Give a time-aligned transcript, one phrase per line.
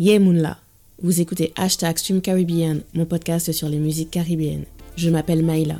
[0.00, 0.56] Yeah Moonla,
[1.02, 4.64] vous écoutez Hashtag Stream Caribbean, mon podcast sur les musiques caribéennes.
[4.96, 5.76] Je m'appelle Maïla.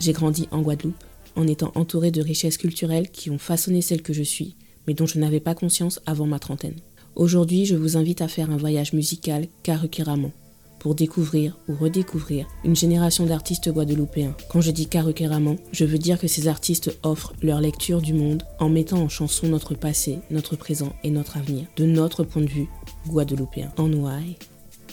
[0.00, 1.04] J'ai grandi en Guadeloupe,
[1.36, 5.04] en étant entourée de richesses culturelles qui ont façonné celle que je suis, mais dont
[5.04, 6.76] je n'avais pas conscience avant ma trentaine.
[7.14, 10.32] Aujourd'hui, je vous invite à faire un voyage musical Karukeramon
[10.78, 14.36] pour découvrir ou redécouvrir une génération d'artistes guadeloupéens.
[14.48, 18.42] Quand je dis Karukeramon, je veux dire que ces artistes offrent leur lecture du monde
[18.58, 22.48] en mettant en chanson notre passé, notre présent et notre avenir, de notre point de
[22.48, 22.68] vue
[23.06, 23.72] guadeloupéen.
[23.76, 24.36] En Ouai,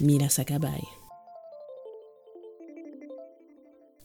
[0.02, 0.82] Mila Sakabay.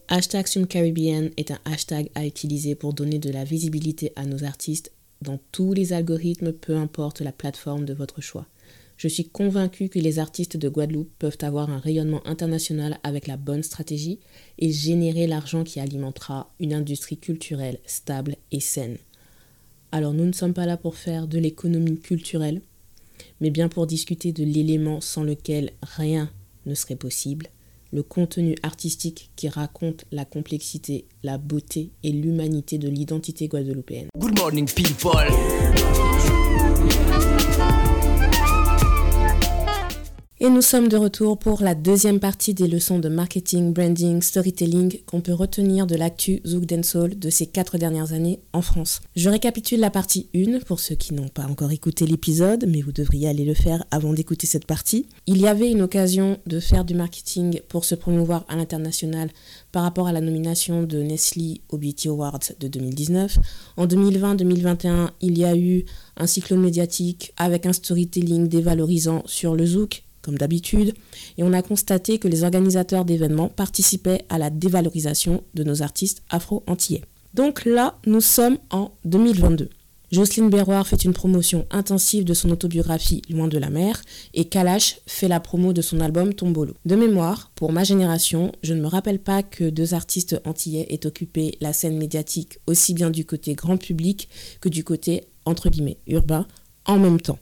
[0.09, 4.91] Hashtag Caribbean est un hashtag à utiliser pour donner de la visibilité à nos artistes
[5.23, 8.47] dans tous les algorithmes, peu importe la plateforme de votre choix.
[9.01, 13.39] Je suis convaincue que les artistes de Guadeloupe peuvent avoir un rayonnement international avec la
[13.39, 14.19] bonne stratégie
[14.59, 18.99] et générer l'argent qui alimentera une industrie culturelle stable et saine.
[19.91, 22.61] Alors nous ne sommes pas là pour faire de l'économie culturelle,
[23.41, 26.31] mais bien pour discuter de l'élément sans lequel rien
[26.67, 27.47] ne serait possible,
[27.95, 34.09] le contenu artistique qui raconte la complexité, la beauté et l'humanité de l'identité guadeloupéenne.
[34.19, 35.11] Good morning people
[40.43, 45.03] Et nous sommes de retour pour la deuxième partie des leçons de marketing, branding, storytelling
[45.05, 49.03] qu'on peut retenir de l'actu Zouk Dancehall de ces quatre dernières années en France.
[49.17, 52.91] Je récapitule la partie 1 pour ceux qui n'ont pas encore écouté l'épisode, mais vous
[52.91, 55.05] devriez aller le faire avant d'écouter cette partie.
[55.27, 59.29] Il y avait une occasion de faire du marketing pour se promouvoir à l'international
[59.73, 63.37] par rapport à la nomination de Nestlé au Beauty Awards de 2019.
[63.77, 65.85] En 2020-2021, il y a eu
[66.17, 70.95] un cyclone médiatique avec un storytelling dévalorisant sur le Zouk comme d'habitude,
[71.39, 76.23] et on a constaté que les organisateurs d'événements participaient à la dévalorisation de nos artistes
[76.31, 77.03] afro-antillais.
[77.35, 79.69] Donc là, nous sommes en 2022.
[80.11, 84.03] Jocelyne Berroir fait une promotion intensive de son autobiographie Loin de la mer
[84.35, 86.75] et Kalash fait la promo de son album Tombolo.
[86.85, 91.07] De mémoire, pour ma génération, je ne me rappelle pas que deux artistes antillais aient
[91.07, 94.29] occupé la scène médiatique aussi bien du côté grand public
[94.61, 95.23] que du côté
[96.07, 96.47] urbain
[96.87, 97.39] en même temps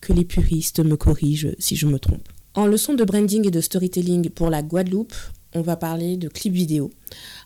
[0.00, 2.28] que les puristes me corrigent si je me trompe.
[2.54, 5.14] En leçon de branding et de storytelling pour la Guadeloupe,
[5.54, 6.90] on va parler de clips vidéo.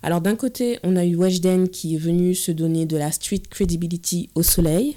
[0.03, 3.43] Alors d'un côté, on a eu Weshden qui est venu se donner de la street
[3.51, 4.97] credibility au soleil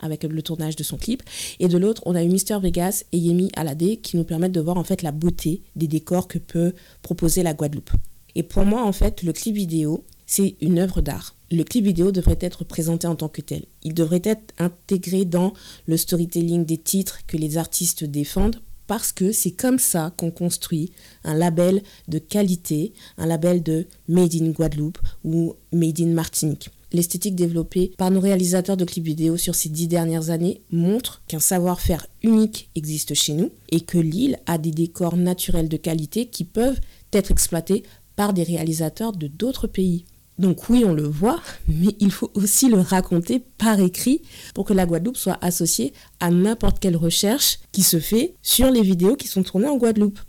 [0.00, 1.22] avec le tournage de son clip
[1.58, 4.60] et de l'autre, on a eu Mister Vegas et Yemi Alade qui nous permettent de
[4.60, 7.90] voir en fait la beauté des décors que peut proposer la Guadeloupe.
[8.34, 12.12] Et pour moi en fait, le clip vidéo, c'est une œuvre d'art le clip vidéo
[12.12, 13.64] devrait être présenté en tant que tel.
[13.82, 15.54] Il devrait être intégré dans
[15.86, 20.92] le storytelling des titres que les artistes défendent parce que c'est comme ça qu'on construit
[21.24, 26.70] un label de qualité, un label de Made in Guadeloupe ou Made in Martinique.
[26.90, 31.38] L'esthétique développée par nos réalisateurs de clips vidéo sur ces dix dernières années montre qu'un
[31.38, 36.44] savoir-faire unique existe chez nous et que l'île a des décors naturels de qualité qui
[36.44, 36.80] peuvent
[37.12, 37.82] être exploités
[38.16, 40.06] par des réalisateurs de d'autres pays.
[40.38, 44.22] Donc oui, on le voit, mais il faut aussi le raconter par écrit
[44.54, 48.82] pour que la Guadeloupe soit associée à n'importe quelle recherche qui se fait sur les
[48.82, 50.20] vidéos qui sont tournées en Guadeloupe.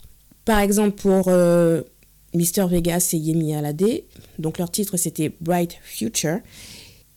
[0.45, 1.83] Par exemple, pour euh,
[2.33, 4.01] Mister Vegas et Yemi Alade,
[4.39, 6.39] donc leur titre c'était Bright Future,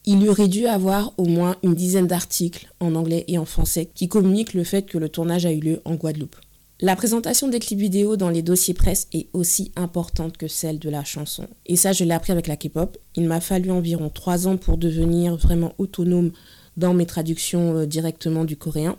[0.04, 4.08] il aurait dû avoir au moins une dizaine d'articles en anglais et en français qui
[4.08, 6.36] communiquent le fait que le tournage a eu lieu en Guadeloupe.
[6.84, 10.90] La présentation des clips vidéo dans les dossiers presse est aussi importante que celle de
[10.90, 11.46] la chanson.
[11.64, 12.98] Et ça, je l'ai appris avec la K-pop.
[13.14, 16.32] Il m'a fallu environ trois ans pour devenir vraiment autonome
[16.76, 18.96] dans mes traductions euh, directement du coréen.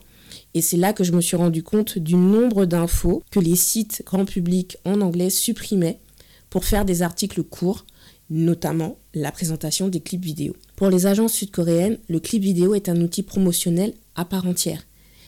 [0.53, 4.01] Et c'est là que je me suis rendu compte du nombre d'infos que les sites
[4.05, 5.99] grand public en anglais supprimaient
[6.49, 7.85] pour faire des articles courts,
[8.29, 10.55] notamment la présentation des clips vidéo.
[10.77, 14.85] Pour les agences sud-coréennes, le clip vidéo est un outil promotionnel à part entière.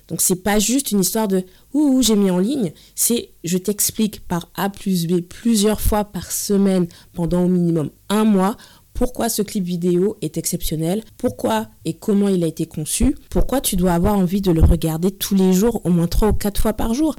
[0.07, 1.43] Donc c'est pas juste une histoire de
[1.73, 6.31] ouh, j'ai mis en ligne, c'est je t'explique par A plus B plusieurs fois par
[6.31, 8.57] semaine pendant au minimum un mois
[8.95, 13.75] pourquoi ce clip vidéo est exceptionnel, pourquoi et comment il a été conçu, pourquoi tu
[13.75, 16.73] dois avoir envie de le regarder tous les jours, au moins trois ou quatre fois
[16.73, 17.13] par jour.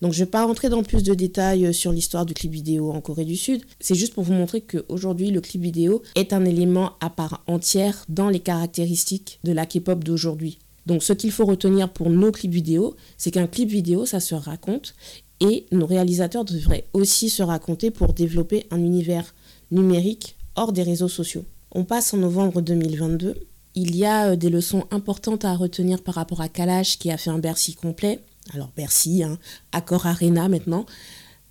[0.00, 2.52] Donc je ne vais pas rentrer dans plus de détails euh, sur l'histoire du clip
[2.52, 3.64] vidéo en Corée du Sud.
[3.80, 8.04] C'est juste pour vous montrer qu'aujourd'hui le clip vidéo est un élément à part entière
[8.08, 10.60] dans les caractéristiques de la K-pop d'aujourd'hui.
[10.88, 14.34] Donc ce qu'il faut retenir pour nos clips vidéo, c'est qu'un clip vidéo, ça se
[14.34, 14.94] raconte
[15.40, 19.34] et nos réalisateurs devraient aussi se raconter pour développer un univers
[19.70, 21.44] numérique hors des réseaux sociaux.
[21.72, 23.34] On passe en novembre 2022.
[23.74, 27.18] Il y a euh, des leçons importantes à retenir par rapport à Kalash qui a
[27.18, 28.20] fait un Bercy complet.
[28.54, 29.38] Alors Bercy, hein,
[29.72, 30.86] Accor Arena maintenant.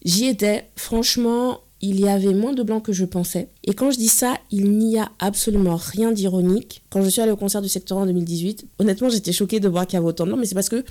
[0.04, 0.68] J'y étais.
[0.76, 3.50] Franchement, il y avait moins de blancs que je pensais.
[3.64, 6.82] Et quand je dis ça, il n'y a absolument rien d'ironique.
[6.90, 9.86] Quand je suis allée au concert du secteur en 2018, honnêtement, j'étais choquée de voir
[9.86, 10.84] qu'il y avait autant de blancs, mais c'est parce que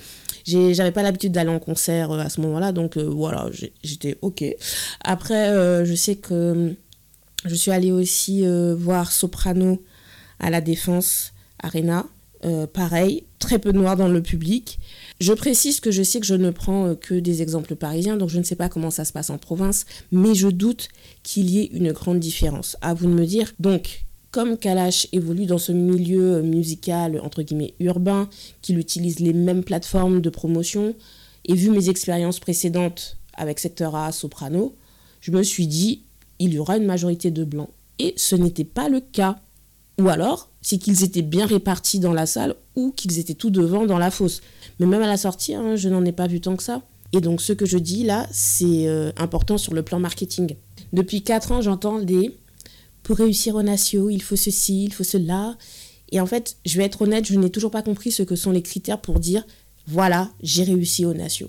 [0.45, 3.49] J'avais pas l'habitude d'aller en concert à ce moment-là, donc voilà,
[3.83, 4.45] j'étais ok.
[5.03, 6.73] Après, je sais que
[7.43, 8.45] je suis allée aussi
[8.77, 9.83] voir Soprano
[10.39, 12.05] à la Défense Arena.
[12.73, 14.79] Pareil, très peu de noirs dans le public.
[15.19, 18.29] Je précise que je sais que je ne prends euh, que des exemples parisiens, donc
[18.29, 20.89] je ne sais pas comment ça se passe en province, mais je doute
[21.23, 22.77] qu'il y ait une grande différence.
[22.81, 23.53] À vous de me dire.
[23.59, 28.29] Donc, comme Kalash évolue dans ce milieu euh, musical, entre guillemets, urbain,
[28.61, 30.95] qu'il utilise les mêmes plateformes de promotion,
[31.45, 34.75] et vu mes expériences précédentes avec Secteur A, Soprano,
[35.21, 36.03] je me suis dit,
[36.39, 37.69] il y aura une majorité de blancs.
[37.99, 39.39] Et ce n'était pas le cas.
[39.99, 43.85] Ou alors, c'est qu'ils étaient bien répartis dans la salle ou qu'ils étaient tout devant
[43.85, 44.41] dans la fosse.
[44.79, 46.81] Mais même à la sortie, hein, je n'en ai pas vu tant que ça.
[47.13, 50.55] Et donc ce que je dis là, c'est euh, important sur le plan marketing.
[50.93, 52.37] Depuis 4 ans, j'entends des
[53.03, 55.55] pour réussir au Natio, il faut ceci, il faut cela.
[56.11, 58.51] Et en fait, je vais être honnête, je n'ai toujours pas compris ce que sont
[58.51, 59.45] les critères pour dire
[59.87, 61.47] voilà, j'ai réussi au Natio.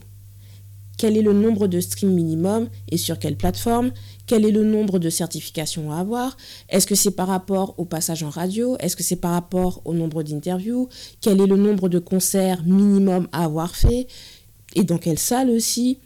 [0.98, 3.92] Quel est le nombre de streams minimum et sur quelle plateforme
[4.28, 6.36] quel est le nombre de certifications à avoir
[6.68, 9.94] Est-ce que c'est par rapport au passage en radio Est-ce que c'est par rapport au
[9.94, 10.90] nombre d'interviews
[11.22, 14.06] Quel est le nombre de concerts minimum à avoir fait
[14.76, 15.98] Et dans quelle salle aussi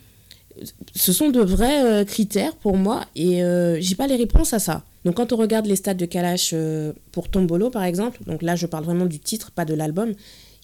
[0.95, 4.61] Ce sont de vrais euh, critères pour moi et euh, j'ai pas les réponses à
[4.61, 4.85] ça.
[5.05, 8.55] Donc quand on regarde les stats de Kalash euh, pour Tombolo par exemple, donc là
[8.55, 10.13] je parle vraiment du titre, pas de l'album,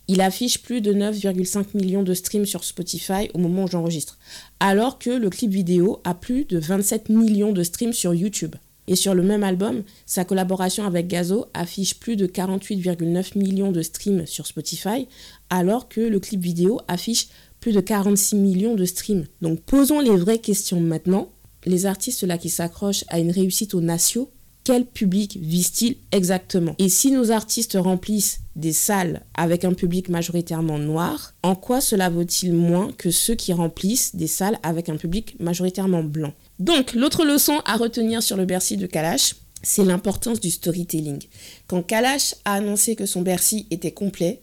[0.08, 4.18] il affiche plus de 9,5 millions de streams sur Spotify au moment où j'enregistre,
[4.58, 8.56] alors que le clip vidéo a plus de 27 millions de streams sur YouTube.
[8.88, 13.82] Et sur le même album, sa collaboration avec Gazo affiche plus de 48,9 millions de
[13.82, 15.06] streams sur Spotify,
[15.50, 17.28] alors que le clip vidéo affiche
[17.60, 19.26] plus de 46 millions de streams.
[19.42, 21.30] Donc posons les vraies questions maintenant.
[21.66, 24.30] Les artistes là qui s'accrochent à une réussite aux nations
[24.68, 26.74] quel public visent-ils exactement?
[26.78, 32.10] Et si nos artistes remplissent des salles avec un public majoritairement noir, en quoi cela
[32.10, 36.34] vaut-il moins que ceux qui remplissent des salles avec un public majoritairement blanc?
[36.58, 41.22] Donc, l'autre leçon à retenir sur le Bercy de Kalash, c'est l'importance du storytelling.
[41.66, 44.42] Quand Kalash a annoncé que son Bercy était complet,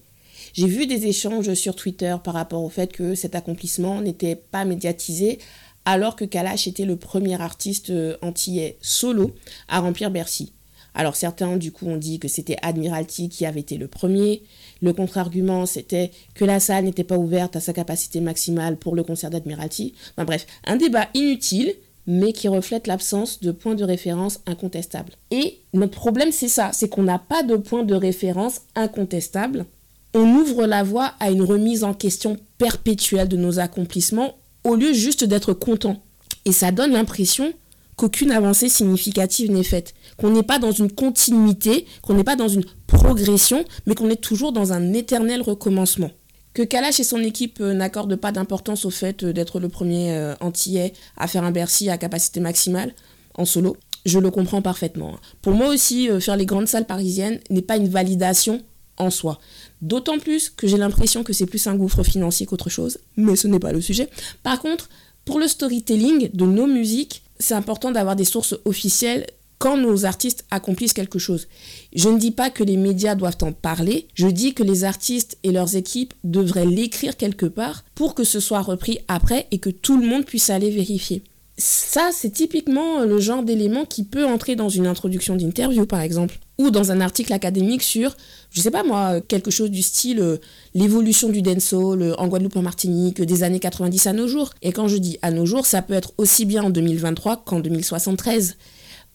[0.55, 4.65] j'ai vu des échanges sur Twitter par rapport au fait que cet accomplissement n'était pas
[4.65, 5.37] médiatisé
[5.85, 9.31] alors que Kalash était le premier artiste euh, antillais solo
[9.67, 10.51] à remplir Bercy.
[10.95, 14.43] Alors certains du coup ont dit que c'était Admiralty qui avait été le premier.
[14.81, 19.03] Le contre-argument c'était que la salle n'était pas ouverte à sa capacité maximale pour le
[19.03, 19.93] concert d'Admiralty.
[20.15, 21.73] Enfin bref, un débat inutile
[22.07, 25.13] mais qui reflète l'absence de points de référence incontestables.
[25.31, 29.65] Et notre problème c'est ça, c'est qu'on n'a pas de point de référence incontestable.
[30.13, 34.35] On ouvre la voie à une remise en question perpétuelle de nos accomplissements
[34.65, 36.03] au lieu juste d'être content.
[36.43, 37.53] Et ça donne l'impression
[37.95, 42.49] qu'aucune avancée significative n'est faite, qu'on n'est pas dans une continuité, qu'on n'est pas dans
[42.49, 46.11] une progression, mais qu'on est toujours dans un éternel recommencement.
[46.53, 50.13] Que Kalash et son équipe euh, n'accordent pas d'importance au fait euh, d'être le premier
[50.13, 52.93] euh, antillais à faire un Bercy à capacité maximale
[53.37, 53.75] en solo,
[54.05, 55.15] je le comprends parfaitement.
[55.41, 58.61] Pour moi aussi, faire les grandes salles parisiennes n'est pas une validation
[58.97, 59.39] en soi.
[59.85, 63.47] D'autant plus que j'ai l'impression que c'est plus un gouffre financier qu'autre chose, mais ce
[63.47, 64.09] n'est pas le sujet.
[64.41, 64.89] Par contre,
[65.25, 69.27] pour le storytelling de nos musiques, c'est important d'avoir des sources officielles
[69.59, 71.47] quand nos artistes accomplissent quelque chose.
[71.93, 75.37] Je ne dis pas que les médias doivent en parler, je dis que les artistes
[75.43, 79.69] et leurs équipes devraient l'écrire quelque part pour que ce soit repris après et que
[79.69, 81.21] tout le monde puisse aller vérifier.
[81.57, 86.37] Ça, c'est typiquement le genre d'élément qui peut entrer dans une introduction d'interview, par exemple
[86.57, 88.15] ou dans un article académique sur,
[88.51, 90.37] je sais pas moi, quelque chose du style euh,
[90.73, 94.51] l'évolution du dancehall en Guadeloupe en Martinique des années 90 à nos jours.
[94.61, 97.59] Et quand je dis à nos jours, ça peut être aussi bien en 2023 qu'en
[97.59, 98.55] 2073.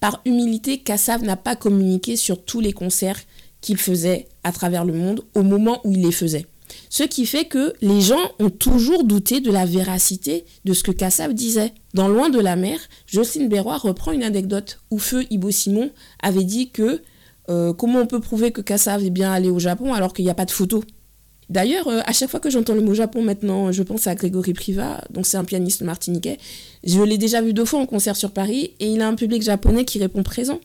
[0.01, 3.21] Par humilité, Kassav n'a pas communiqué sur tous les concerts
[3.61, 6.47] qu'il faisait à travers le monde au moment où il les faisait.
[6.91, 10.91] Ce qui fait que les gens ont toujours douté de la véracité de ce que
[10.91, 11.73] Kassav disait.
[11.95, 16.43] Dans Loin de la mer, Jocelyne Berroy reprend une anecdote où Feu Ibo Simon avait
[16.43, 17.01] dit que
[17.49, 20.33] euh, comment on peut prouver que Kassav est bien allé au Japon alors qu'il n'y
[20.33, 20.83] a pas de photo?
[21.49, 24.53] D'ailleurs, euh, à chaque fois que j'entends le mot Japon maintenant, je pense à Grégory
[24.53, 26.39] Priva, donc c'est un pianiste martiniquais.
[26.83, 29.43] Je l'ai déjà vu deux fois en concert sur Paris et il a un public
[29.43, 30.59] japonais qui répond présent.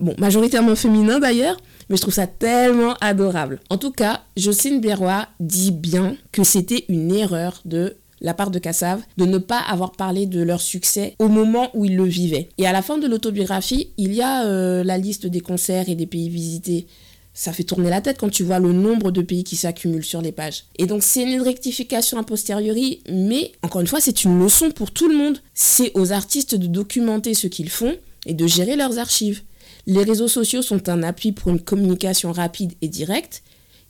[0.00, 1.56] Bon, majoritairement féminin d'ailleurs,
[1.88, 3.60] mais je trouve ça tellement adorable.
[3.70, 8.58] En tout cas, Jocelyne Berroy dit bien que c'était une erreur de la part de
[8.58, 12.48] Kassav, de ne pas avoir parlé de leur succès au moment où ils le vivaient.
[12.56, 15.96] Et à la fin de l'autobiographie, il y a euh, la liste des concerts et
[15.96, 16.86] des pays visités.
[17.34, 20.22] Ça fait tourner la tête quand tu vois le nombre de pays qui s'accumulent sur
[20.22, 20.64] les pages.
[20.78, 24.90] Et donc c'est une rectification a posteriori, mais encore une fois, c'est une leçon pour
[24.90, 25.38] tout le monde.
[25.54, 27.96] C'est aux artistes de documenter ce qu'ils font
[28.26, 29.42] et de gérer leurs archives.
[29.86, 33.42] Les réseaux sociaux sont un appui pour une communication rapide et directe,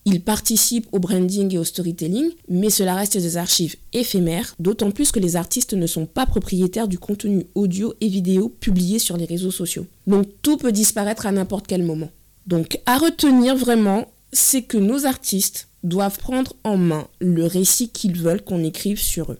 [0.05, 5.13] Ils participent au branding et au storytelling, mais cela reste des archives éphémères, d'autant plus
[5.13, 9.27] que les artistes ne sont pas propriétaires du contenu audio et vidéo publié sur les
[9.27, 9.87] réseaux sociaux.
[10.09, 12.11] Donc tout peut disparaître à n'importe quel moment.
[12.49, 18.17] Donc à retenir vraiment, c'est que nos artistes doivent prendre en main le récit qu'ils
[18.17, 19.39] veulent qu'on écrive sur eux.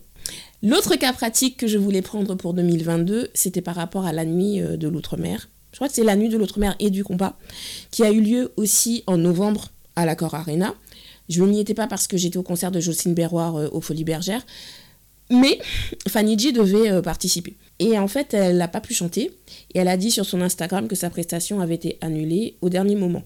[0.61, 4.61] L'autre cas pratique que je voulais prendre pour 2022, c'était par rapport à la nuit
[4.61, 5.49] euh, de l'outre-mer.
[5.73, 7.35] Je crois que c'est la nuit de l'outre-mer et du compas,
[7.89, 10.75] qui a eu lieu aussi en novembre à l'Accord Arena.
[11.29, 14.03] Je n'y étais pas parce que j'étais au concert de Jocelyne Berroir euh, au Folies
[14.03, 14.45] Bergères,
[15.31, 15.57] mais
[16.07, 17.55] Fanny G devait euh, participer.
[17.79, 19.31] Et en fait, elle n'a pas pu chanter,
[19.73, 22.95] et elle a dit sur son Instagram que sa prestation avait été annulée au dernier
[22.95, 23.23] moment.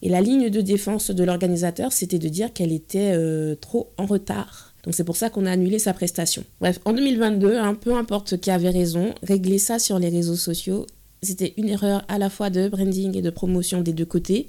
[0.00, 3.16] Et la ligne de défense de l'organisateur, c'était de dire qu'elle était
[3.60, 6.44] trop en retard donc c'est pour ça qu'on a annulé sa prestation.
[6.60, 10.86] Bref, en 2022, hein, peu importe qui avait raison, régler ça sur les réseaux sociaux,
[11.26, 14.48] c'était une erreur à la fois de branding et de promotion des deux côtés.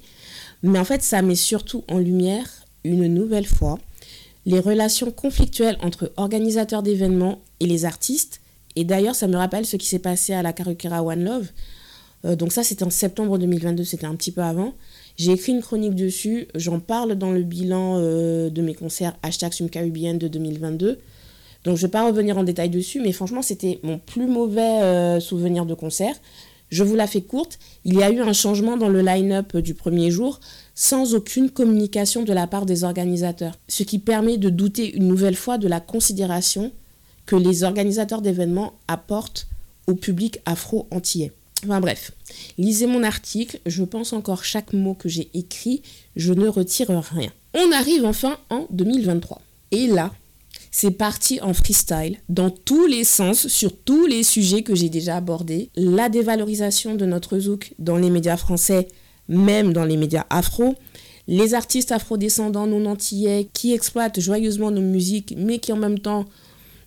[0.63, 2.47] Mais en fait, ça met surtout en lumière,
[2.83, 3.79] une nouvelle fois,
[4.45, 8.41] les relations conflictuelles entre organisateurs d'événements et les artistes.
[8.75, 11.47] Et d'ailleurs, ça me rappelle ce qui s'est passé à la Karukera One Love.
[12.25, 14.73] Euh, donc ça, c'était en septembre 2022, c'était un petit peu avant.
[15.17, 19.51] J'ai écrit une chronique dessus, j'en parle dans le bilan euh, de mes concerts hashtag
[19.69, 20.99] Caribbean de 2022.
[21.63, 24.81] Donc je ne vais pas revenir en détail dessus, mais franchement c'était mon plus mauvais
[24.83, 26.15] euh, souvenir de concert.
[26.69, 29.73] Je vous la fais courte, il y a eu un changement dans le line-up du
[29.73, 30.39] premier jour
[30.75, 35.35] sans aucune communication de la part des organisateurs, ce qui permet de douter une nouvelle
[35.35, 36.71] fois de la considération
[37.25, 39.47] que les organisateurs d'événements apportent
[39.87, 41.31] au public afro-antillais.
[41.63, 42.11] Enfin bref,
[42.57, 45.81] lisez mon article, je pense encore chaque mot que j'ai écrit,
[46.15, 47.31] je ne retire rien.
[47.53, 49.41] On arrive enfin en 2023.
[49.71, 50.13] Et là,
[50.71, 55.17] c'est parti en freestyle, dans tous les sens, sur tous les sujets que j'ai déjà
[55.17, 55.69] abordés.
[55.75, 58.87] La dévalorisation de notre zouk dans les médias français,
[59.27, 60.75] même dans les médias afro.
[61.27, 66.25] Les artistes afrodescendants non antillais qui exploitent joyeusement nos musiques, mais qui en même temps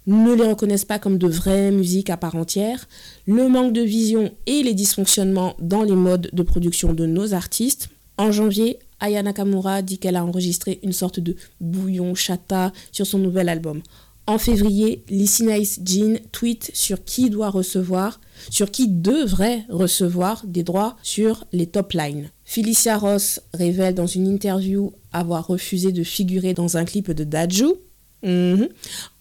[0.06, 2.88] ne les reconnaissent pas comme de vraies musiques à part entière,
[3.26, 7.90] le manque de vision et les dysfonctionnements dans les modes de production de nos artistes.
[8.16, 13.19] En janvier, Aya Nakamura dit qu'elle a enregistré une sorte de bouillon chata sur son
[13.19, 13.83] nouvel album.
[14.26, 20.62] En février, Lissy Nice Jean tweet sur qui doit recevoir, sur qui devrait recevoir des
[20.62, 22.30] droits sur les top lines.
[22.45, 27.75] Felicia Ross révèle dans une interview avoir refusé de figurer dans un clip de Daju.
[28.23, 28.69] Mhm.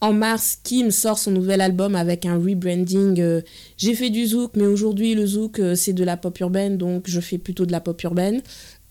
[0.01, 3.19] En mars, Kim sort son nouvel album avec un rebranding.
[3.19, 3.41] Euh,
[3.77, 7.05] j'ai fait du zouk, mais aujourd'hui le zouk euh, c'est de la pop urbaine, donc
[7.07, 8.41] je fais plutôt de la pop urbaine.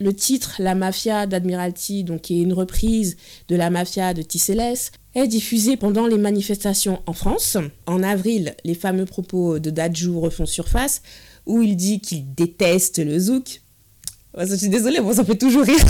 [0.00, 3.16] Le titre La Mafia d'Admiralty, donc qui est une reprise
[3.48, 7.56] de La Mafia de Tisseles, est diffusé pendant les manifestations en France.
[7.86, 11.02] En avril, les fameux propos de Dadju refont surface,
[11.46, 13.62] où il dit qu'il déteste le zouk.
[14.38, 15.84] je suis désolée, moi ça fait toujours rire.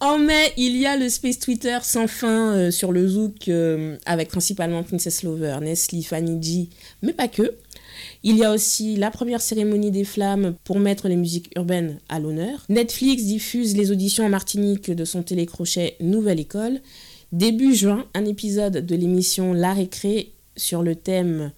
[0.00, 3.96] En mai, il y a le Space Twitter sans fin euh, sur le Zouk euh,
[4.04, 6.68] avec principalement Princess Lover, Nestle, Fanny G,
[7.00, 7.54] mais pas que.
[8.26, 12.18] Il y a aussi la première cérémonie des flammes pour mettre les musiques urbaines à
[12.18, 12.64] l'honneur.
[12.70, 16.80] Netflix diffuse les auditions en Martinique de son télécrochet Nouvelle École.
[17.32, 21.52] Début juin, un épisode de l'émission La Récré sur le thème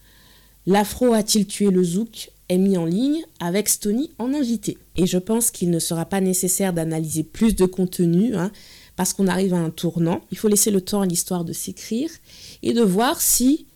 [0.66, 2.32] L'afro a-t-il tué le zouk?
[2.48, 4.78] est mis en ligne avec Stony en invité.
[4.96, 8.50] Et je pense qu'il ne sera pas nécessaire d'analyser plus de contenu, hein,
[8.96, 10.20] parce qu'on arrive à un tournant.
[10.30, 12.10] Il faut laisser le temps à l'histoire de s'écrire
[12.62, 13.66] et de voir si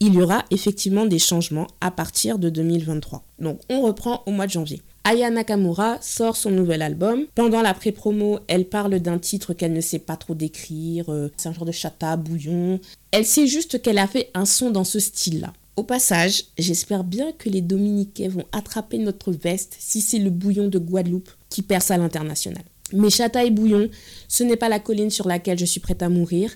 [0.00, 3.24] il y aura effectivement des changements à partir de 2023.
[3.38, 4.82] Donc on reprend au mois de janvier.
[5.04, 7.26] Aya Nakamura sort son nouvel album.
[7.36, 11.12] Pendant la pré-promo, elle parle d'un titre qu'elle ne sait pas trop décrire.
[11.12, 12.80] Euh, c'est un genre de chata, bouillon.
[13.12, 15.52] Elle sait juste qu'elle a fait un son dans ce style-là.
[15.76, 20.66] Au passage, j'espère bien que les Dominicains vont attraper notre veste si c'est le bouillon
[20.68, 22.64] de Guadeloupe qui perce à l'international.
[22.92, 23.88] Mais chata et bouillon,
[24.26, 26.50] ce n'est pas la colline sur laquelle je suis prête à mourir.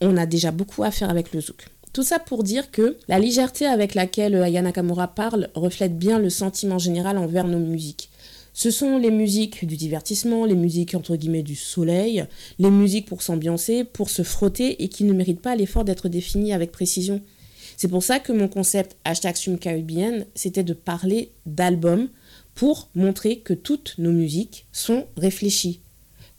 [0.00, 1.66] On a déjà beaucoup à faire avec le zouk.
[1.96, 6.28] Tout ça pour dire que la légèreté avec laquelle Ayana Kamura parle reflète bien le
[6.28, 8.10] sentiment général envers nos musiques.
[8.52, 12.26] Ce sont les musiques du divertissement, les musiques du soleil,
[12.58, 16.52] les musiques pour s'ambiancer, pour se frotter et qui ne méritent pas l'effort d'être définies
[16.52, 17.22] avec précision.
[17.78, 22.10] C'est pour ça que mon concept hashtag Caribbean, c'était de parler d'albums
[22.54, 25.80] pour montrer que toutes nos musiques sont réfléchies.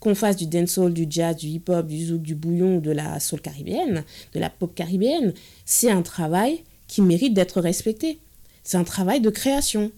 [0.00, 3.18] Qu'on fasse du dancehall, du jazz, du hip-hop, du zouk, du bouillon ou de la
[3.18, 8.18] soul caribéenne, de la pop caribéenne, c'est un travail qui mérite d'être respecté.
[8.62, 9.90] C'est un travail de création.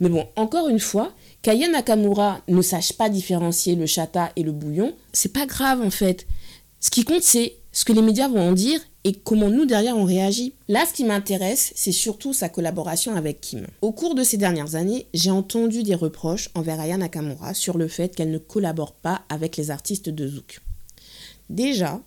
[0.00, 1.12] Mais bon, encore une fois,
[1.42, 5.90] qu'Aya Nakamura ne sache pas différencier le chata et le bouillon, c'est pas grave en
[5.90, 6.26] fait.
[6.80, 9.96] Ce qui compte, c'est ce que les médias vont en dire et comment nous derrière
[9.96, 10.54] on réagit.
[10.66, 13.64] Là, ce qui m'intéresse, c'est surtout sa collaboration avec Kim.
[13.80, 17.86] Au cours de ces dernières années, j'ai entendu des reproches envers Aya Nakamura sur le
[17.86, 20.60] fait qu'elle ne collabore pas avec les artistes de Zouk.
[21.50, 22.00] Déjà,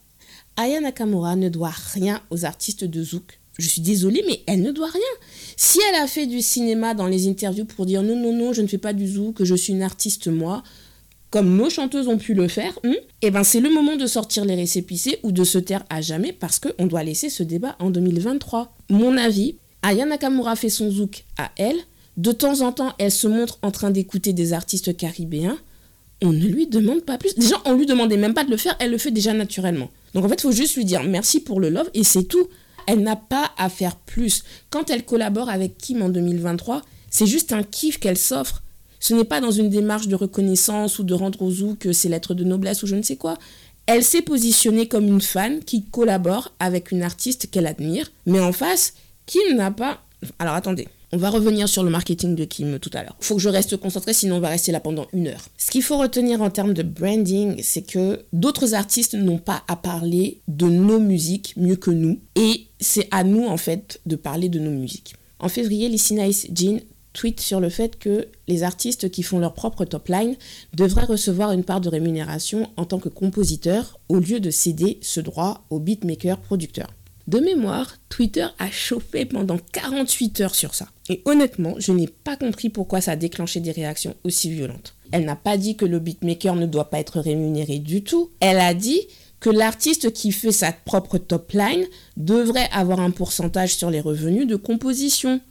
[0.58, 3.40] Aya Nakamura ne doit rien aux artistes de Zouk.
[3.58, 5.02] Je suis désolée, mais elle ne doit rien.
[5.56, 8.62] Si elle a fait du cinéma dans les interviews pour dire non, non, non, je
[8.62, 10.64] ne fais pas du Zouk, je suis une artiste moi,
[11.30, 12.78] comme nos chanteuses ont pu le faire,
[13.22, 16.34] eh ben c'est le moment de sortir les récépissés ou de se taire à jamais
[16.34, 18.76] parce qu'on doit laisser ce débat en 2023.
[18.90, 21.78] Mon avis, Aya Nakamura fait son zouk à elle.
[22.18, 25.58] De temps en temps, elle se montre en train d'écouter des artistes caribéens.
[26.22, 27.34] On ne lui demande pas plus.
[27.36, 29.90] Déjà, on lui demandait même pas de le faire, elle le fait déjà naturellement.
[30.14, 32.48] Donc en fait, il faut juste lui dire merci pour le love et c'est tout.
[32.88, 34.44] Elle n'a pas à faire plus.
[34.72, 36.82] Quand elle collabore avec Kim en 2023,
[37.12, 38.64] c'est juste un kiff qu'elle s'offre.
[39.00, 42.34] Ce n'est pas dans une démarche de reconnaissance ou de rendre aux zouk ses lettres
[42.34, 43.38] de noblesse ou je ne sais quoi.
[43.86, 48.52] Elle s'est positionnée comme une fan qui collabore avec une artiste qu'elle admire, mais en
[48.52, 48.94] face,
[49.26, 50.04] Kim n'a pas...
[50.38, 53.16] Alors attendez, on va revenir sur le marketing de Kim tout à l'heure.
[53.20, 55.48] Faut que je reste concentré, sinon on va rester là pendant une heure.
[55.58, 59.76] Ce qu'il faut retenir en termes de branding, c'est que d'autres artistes n'ont pas à
[59.76, 62.20] parler de nos musiques mieux que nous.
[62.36, 65.16] Et c'est à nous, en fait, de parler de nos musiques.
[65.40, 66.80] En février, Lissy Nice Jean
[67.20, 70.38] tweet sur le fait que les artistes qui font leur propre top line
[70.74, 75.20] devraient recevoir une part de rémunération en tant que compositeur au lieu de céder ce
[75.20, 76.94] droit aux beatmakers producteurs.
[77.28, 80.88] De mémoire, Twitter a chauffé pendant 48 heures sur ça.
[81.10, 84.96] Et honnêtement, je n'ai pas compris pourquoi ça a déclenché des réactions aussi violentes.
[85.12, 88.30] Elle n'a pas dit que le beatmaker ne doit pas être rémunéré du tout.
[88.40, 89.02] Elle a dit
[89.42, 91.86] que l'artiste qui fait sa propre top line
[92.16, 95.42] devrait avoir un pourcentage sur les revenus de composition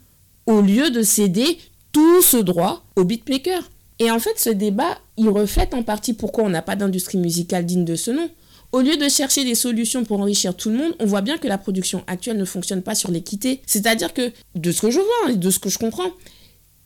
[0.49, 1.59] au lieu de céder
[1.93, 3.71] tout ce droit aux beatmakers.
[3.99, 7.67] Et en fait, ce débat, il reflète en partie pourquoi on n'a pas d'industrie musicale
[7.67, 8.31] digne de ce nom.
[8.73, 11.49] Au lieu de chercher des solutions pour enrichir tout le monde, on voit bien que
[11.49, 13.61] la production actuelle ne fonctionne pas sur l'équité.
[13.67, 16.13] C'est-à-dire que, de ce que je vois et de ce que je comprends,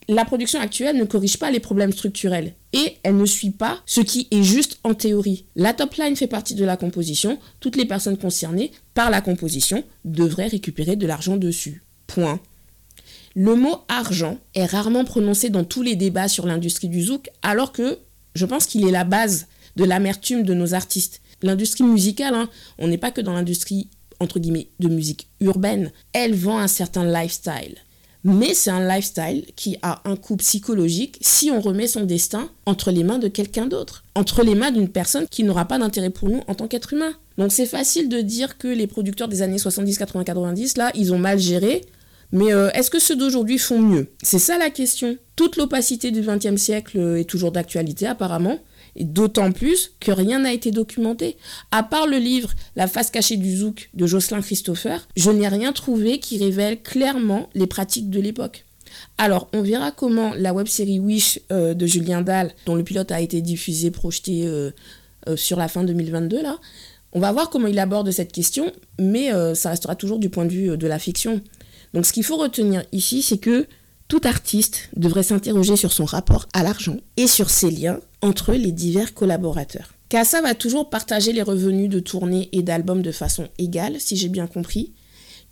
[0.08, 4.00] la production actuelle ne corrige pas les problèmes structurels et elle ne suit pas ce
[4.00, 5.44] qui est juste en théorie.
[5.54, 9.84] La top line fait partie de la composition, toutes les personnes concernées par la composition
[10.04, 11.84] devraient récupérer de l'argent dessus.
[12.08, 12.40] Point.
[13.34, 17.72] Le mot argent est rarement prononcé dans tous les débats sur l'industrie du zouk, alors
[17.72, 17.98] que
[18.34, 21.20] je pense qu'il est la base de l'amertume de nos artistes.
[21.42, 23.88] L'industrie musicale, hein, on n'est pas que dans l'industrie
[24.20, 27.76] entre guillemets de musique urbaine, elle vend un certain lifestyle.
[28.24, 32.92] Mais c'est un lifestyle qui a un coût psychologique si on remet son destin entre
[32.92, 36.28] les mains de quelqu'un d'autre, entre les mains d'une personne qui n'aura pas d'intérêt pour
[36.28, 37.14] nous en tant qu'être humain.
[37.36, 41.12] Donc c'est facile de dire que les producteurs des années 70, 80, 90, là, ils
[41.12, 41.82] ont mal géré
[42.32, 44.08] mais euh, est-ce que ceux d'aujourd'hui font mieux?
[44.22, 45.18] C'est ça la question.
[45.36, 48.58] Toute l'opacité du XXe siècle est toujours d'actualité apparemment,
[48.96, 51.36] et d'autant plus que rien n'a été documenté.
[51.70, 55.72] À part le livre La face cachée du zouk de Jocelyn Christopher, je n'ai rien
[55.72, 58.64] trouvé qui révèle clairement les pratiques de l'époque.
[59.18, 63.20] Alors, on verra comment la web-série Wish euh, de Julien Dahl, dont le pilote a
[63.20, 64.70] été diffusé, projeté euh,
[65.36, 66.58] sur la fin 2022, là,
[67.12, 70.50] on va voir comment il aborde cette question, mais ça restera toujours du point de
[70.50, 71.42] vue de la fiction.
[71.94, 73.66] Donc ce qu'il faut retenir ici, c'est que
[74.08, 78.72] tout artiste devrait s'interroger sur son rapport à l'argent et sur ses liens entre les
[78.72, 79.94] divers collaborateurs.
[80.08, 84.28] Kassa va toujours partager les revenus de tournées et d'albums de façon égale, si j'ai
[84.28, 84.92] bien compris.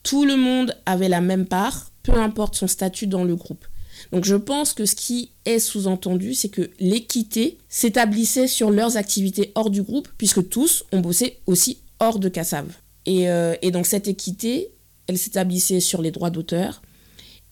[0.03, 3.65] Tout le monde avait la même part, peu importe son statut dans le groupe.
[4.13, 9.53] Donc je pense que ce qui est sous-entendu, c'est que l'équité s'établissait sur leurs activités
[9.55, 12.67] hors du groupe, puisque tous ont bossé aussi hors de Kassav.
[13.07, 14.71] Et, euh, et donc cette équité,
[15.11, 16.83] elle s'établissait sur les droits d'auteur.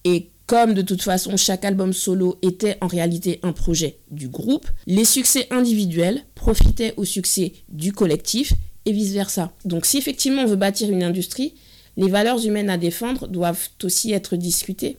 [0.05, 4.66] Et comme de toute façon chaque album solo était en réalité un projet du groupe,
[4.87, 8.55] les succès individuels profitaient au succès du collectif
[8.87, 9.53] et vice-versa.
[9.64, 11.55] Donc si effectivement on veut bâtir une industrie,
[11.97, 14.97] les valeurs humaines à défendre doivent aussi être discutées.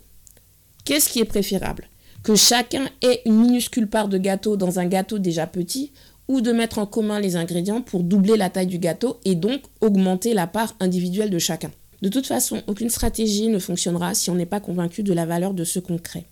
[0.83, 1.89] Qu'est-ce qui est préférable?
[2.21, 5.93] Que chacun ait une minuscule part de gâteau dans un gâteau déjà petit
[6.27, 9.61] ou de mettre en commun les ingrédients pour doubler la taille du gâteau et donc
[9.81, 11.71] augmenter la part individuelle de chacun?
[12.01, 15.53] De toute façon, aucune stratégie ne fonctionnera si on n'est pas convaincu de la valeur
[15.53, 16.25] de ce qu'on crée.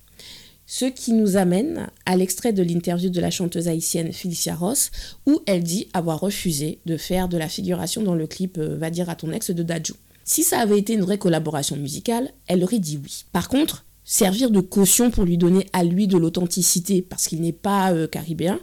[0.69, 4.91] Ce qui nous amène à l'extrait de l'interview de la chanteuse haïtienne Felicia Ross,
[5.25, 8.89] où elle dit avoir refusé de faire de la figuration dans le clip euh, Va
[8.89, 9.95] dire à ton ex de Dajou.
[10.25, 13.23] Si ça avait été une vraie collaboration musicale, elle aurait dit oui.
[13.32, 17.53] Par contre, servir de caution pour lui donner à lui de l'authenticité parce qu'il n'est
[17.53, 18.60] pas euh, caribéen,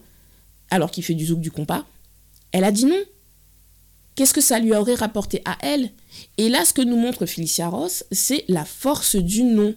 [0.70, 1.86] alors qu'il fait du zouk du compas,
[2.52, 3.00] elle a dit non.
[4.14, 5.90] Qu'est-ce que ça lui aurait rapporté à elle?
[6.38, 9.74] Et là, ce que nous montre Felicia Ross, c'est la force du non.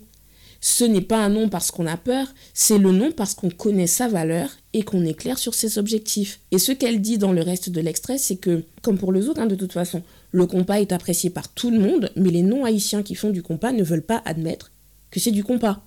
[0.61, 3.87] ce n'est pas un nom parce qu'on a peur, c'est le nom parce qu'on connaît
[3.87, 6.39] sa valeur et qu'on est clair sur ses objectifs.
[6.51, 9.37] Et ce qu'elle dit dans le reste de l'extrait, c'est que, comme pour le zouk,
[9.37, 13.03] hein, de toute façon, le compas est apprécié par tout le monde, mais les non-haïtiens
[13.03, 14.71] qui font du compas ne veulent pas admettre
[15.11, 15.83] que c'est du compas.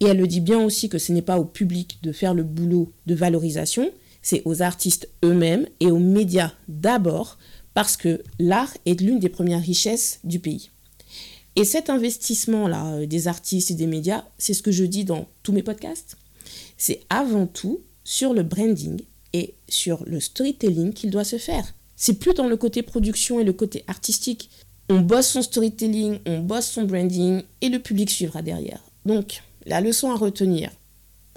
[0.00, 2.42] Et elle le dit bien aussi que ce n'est pas au public de faire le
[2.42, 3.90] boulot de valorisation,
[4.22, 7.38] c'est aux artistes eux-mêmes et aux médias d'abord,
[7.78, 10.70] parce que l'art est l'une des premières richesses du pays.
[11.54, 15.28] Et cet investissement-là euh, des artistes et des médias, c'est ce que je dis dans
[15.44, 16.16] tous mes podcasts,
[16.76, 19.00] c'est avant tout sur le branding
[19.32, 21.72] et sur le storytelling qu'il doit se faire.
[21.94, 24.50] C'est plus dans le côté production et le côté artistique.
[24.88, 28.82] On bosse son storytelling, on bosse son branding et le public suivra derrière.
[29.06, 30.72] Donc, la leçon à retenir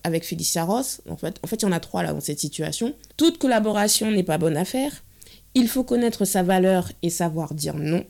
[0.04, 2.40] avec Félicia Ross, en fait, en fait, il y en a trois là dans cette
[2.40, 2.96] situation.
[3.16, 5.04] Toute collaboration n'est pas bonne à faire.
[5.54, 8.06] Il faut connaître sa valeur et savoir dire non.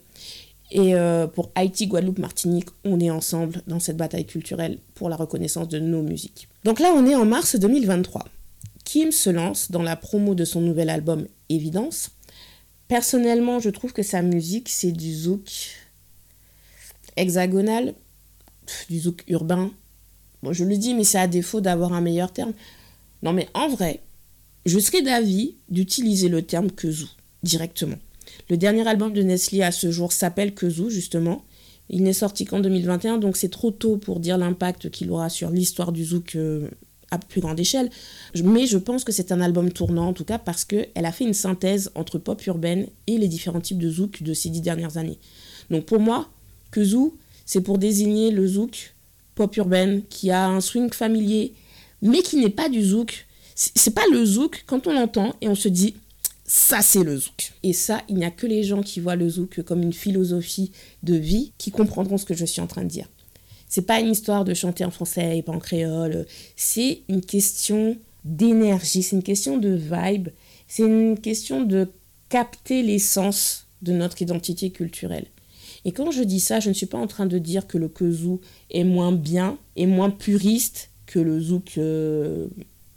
[0.71, 5.15] Et euh, pour Haïti, Guadeloupe, Martinique, on est ensemble dans cette bataille culturelle pour la
[5.15, 6.47] reconnaissance de nos musiques.
[6.63, 8.25] Donc là, on est en mars 2023.
[8.86, 12.12] Kim se lance dans la promo de son nouvel album Évidence.
[12.88, 15.49] Personnellement, je trouve que sa musique, c'est du zouk
[17.17, 17.93] hexagonal,
[18.89, 19.71] du zouk urbain,
[20.43, 22.54] Bon, je le dis, mais c'est à défaut d'avoir un meilleur terme.
[23.21, 24.01] Non, mais en vrai,
[24.65, 27.10] je serais d'avis d'utiliser le terme Kezou
[27.43, 27.97] directement.
[28.49, 31.43] Le dernier album de Nestlé à ce jour s'appelle Kezou, justement.
[31.89, 35.49] Il n'est sorti qu'en 2021, donc c'est trop tôt pour dire l'impact qu'il aura sur
[35.49, 36.69] l'histoire du zouk euh,
[37.12, 37.89] à plus grande échelle.
[38.43, 41.25] Mais je pense que c'est un album tournant, en tout cas, parce qu'elle a fait
[41.25, 44.97] une synthèse entre pop urbaine et les différents types de zouk de ces dix dernières
[44.97, 45.19] années.
[45.69, 46.30] Donc pour moi,
[46.71, 48.95] Kezou, c'est pour désigner le zouk
[49.36, 51.54] pop urbaine, qui a un swing familier,
[52.01, 53.27] mais qui n'est pas du zouk.
[53.56, 55.95] C'est pas le zouk quand on l'entend et on se dit
[56.43, 57.54] ça c'est le zouk.
[57.63, 60.71] Et ça, il n'y a que les gens qui voient le zouk comme une philosophie
[61.04, 63.08] de vie qui comprendront ce que je suis en train de dire.
[63.67, 66.25] C'est pas une histoire de chanter en français et pas en créole.
[66.58, 70.30] C'est une question d'énergie, c'est une question de vibe,
[70.67, 71.88] c'est une question de
[72.27, 75.25] capter l'essence de notre identité culturelle.
[75.86, 77.88] Et quand je dis ça, je ne suis pas en train de dire que le
[77.88, 81.41] kezou est moins bien et moins puriste que le.
[81.77, 82.47] Euh,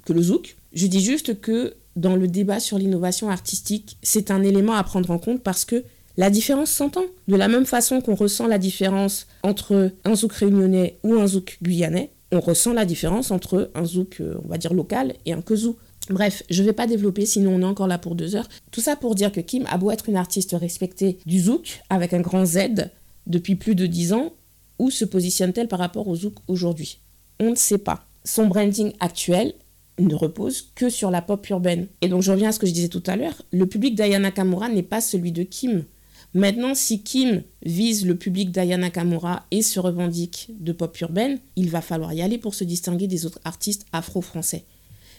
[0.05, 0.57] que le zouk.
[0.73, 5.11] Je dis juste que dans le débat sur l'innovation artistique, c'est un élément à prendre
[5.11, 5.85] en compte parce que
[6.17, 7.05] la différence s'entend.
[7.29, 11.59] De la même façon qu'on ressent la différence entre un zouk réunionnais ou un zouk
[11.63, 15.41] guyanais, on ressent la différence entre un zouk, euh, on va dire, local et un
[15.41, 15.77] kezou.
[16.11, 18.49] Bref, je ne vais pas développer, sinon on est encore là pour deux heures.
[18.71, 22.13] Tout ça pour dire que Kim a beau être une artiste respectée du zouk, avec
[22.13, 22.91] un grand Z,
[23.27, 24.33] depuis plus de dix ans,
[24.79, 26.99] où se positionne-t-elle par rapport au zouk aujourd'hui?
[27.41, 28.05] On ne sait pas.
[28.25, 29.55] Son branding actuel
[29.99, 31.87] ne repose que sur la pop urbaine.
[32.01, 34.31] Et donc je reviens à ce que je disais tout à l'heure, le public d'Ayana
[34.31, 35.85] Kamura n'est pas celui de Kim.
[36.35, 41.71] Maintenant, si Kim vise le public d'Ayana Kamura et se revendique de pop urbaine, il
[41.71, 44.65] va falloir y aller pour se distinguer des autres artistes afro-français.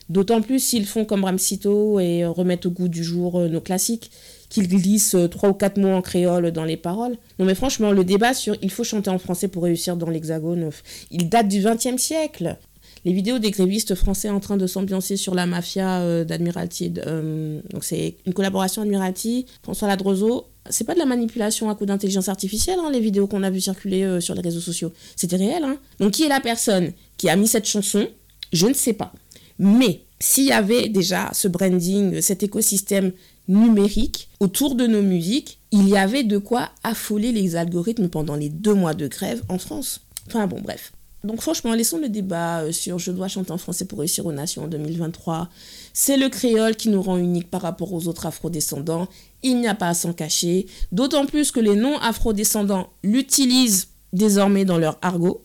[0.10, 4.12] D'autant plus s'ils font comme Ramsito et remettent au goût du jour euh, nos classiques,
[4.50, 7.18] qu'ils glissent euh, trois ou quatre mots en créole dans les paroles.
[7.40, 10.70] Non mais franchement, le débat sur il faut chanter en français pour réussir dans l'hexagone,
[11.10, 12.58] il date du XXe siècle.
[13.06, 17.84] Les vidéos des grévistes français en train de s'ambiancer sur la mafia euh, d'Admiralty, donc
[17.84, 22.80] c'est une collaboration Admiralty, François Ladrozo, c'est pas de la manipulation à coup d'intelligence artificielle,
[22.80, 24.91] hein, les vidéos qu'on a vues circuler sur les réseaux sociaux.
[25.15, 25.63] C'était réel.
[25.63, 25.78] Hein.
[26.00, 28.08] Donc qui est la personne qui a mis cette chanson?
[28.52, 29.13] Je ne sais pas.
[29.60, 33.12] Mais s'il y avait déjà ce branding, cet écosystème
[33.48, 38.50] numérique autour de nos musiques, il y avait de quoi affoler les algorithmes pendant les
[38.50, 40.02] deux mois de grève en France.
[40.28, 40.94] Enfin bon, bref.
[41.26, 44.32] Donc franchement, laissons le débat euh, sur je dois chanter en français pour réussir aux
[44.32, 45.50] nations en 2023.
[45.94, 49.08] C'est le créole qui nous rend unique par rapport aux autres afrodescendants.
[49.42, 50.68] Il n'y a pas à s'en cacher.
[50.92, 55.44] D'autant plus que les non-afrodescendants l'utilisent désormais dans leur argot.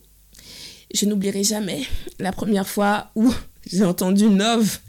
[0.93, 1.81] Je n'oublierai jamais
[2.19, 3.33] la première fois où
[3.65, 4.79] j'ai entendu Nov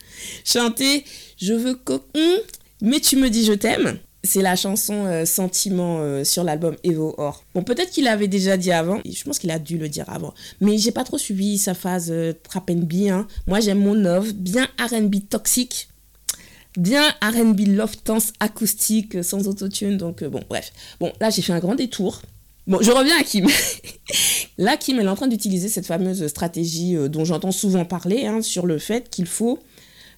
[0.44, 1.04] chanter
[1.38, 2.36] Je veux cocon,
[2.82, 3.98] mais tu me dis je t'aime.
[4.24, 7.44] C'est la chanson euh, Sentiment euh, sur l'album Evo Or.
[7.54, 9.00] Bon, peut-être qu'il l'avait déjà dit avant.
[9.04, 10.32] Je pense qu'il a dû le dire avant.
[10.60, 13.26] Mais j'ai pas trop suivi sa phase euh, trap bien.
[13.48, 15.88] Moi, j'aime mon Nov, bien RB toxique.
[16.76, 19.96] Bien RB love dance acoustique, sans autotune.
[19.96, 20.72] Donc, bon, bref.
[21.00, 22.22] Bon, là, j'ai fait un grand détour.
[22.68, 23.48] Bon, je reviens à Kim.
[24.58, 28.40] Là, Kim, elle est en train d'utiliser cette fameuse stratégie dont j'entends souvent parler, hein,
[28.40, 29.58] sur le fait qu'il faut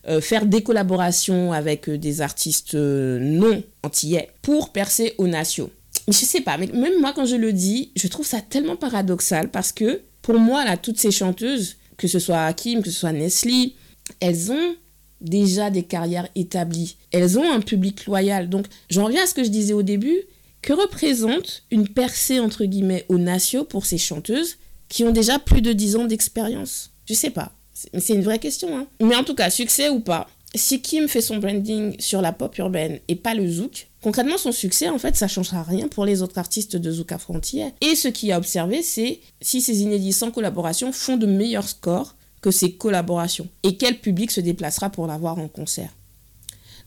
[0.08, 5.70] euh, faire des collaborations avec euh, des artistes non antillais pour percer aux nations.
[6.08, 9.50] Je sais pas, mais même moi, quand je le dis, je trouve ça tellement paradoxal
[9.50, 13.12] parce que pour moi, là, toutes ces chanteuses, que ce soit Kim, que ce soit
[13.12, 13.74] Nestlé,
[14.20, 14.76] elles ont
[15.20, 16.96] déjà des carrières établies.
[17.12, 18.48] Elles ont un public loyal.
[18.48, 20.18] Donc, j'en reviens à ce que je disais au début
[20.60, 24.56] que représente une percée entre guillemets aux nations pour ces chanteuses
[24.88, 26.90] qui ont déjà plus de 10 ans d'expérience?
[27.06, 27.52] Je sais pas.
[27.74, 28.76] C'est une vraie question.
[28.76, 28.86] Hein.
[29.00, 32.56] Mais en tout cas, succès ou pas, si Kim fait son branding sur la pop
[32.58, 36.22] urbaine et pas le zouk, concrètement son succès en fait ça changera rien pour les
[36.22, 37.72] autres artistes de zouk frontière.
[37.80, 42.14] Et ce qui a observé c'est si ces inédits sans collaboration font de meilleurs scores
[42.40, 45.90] que ces collaborations et quel public se déplacera pour la voir en concert?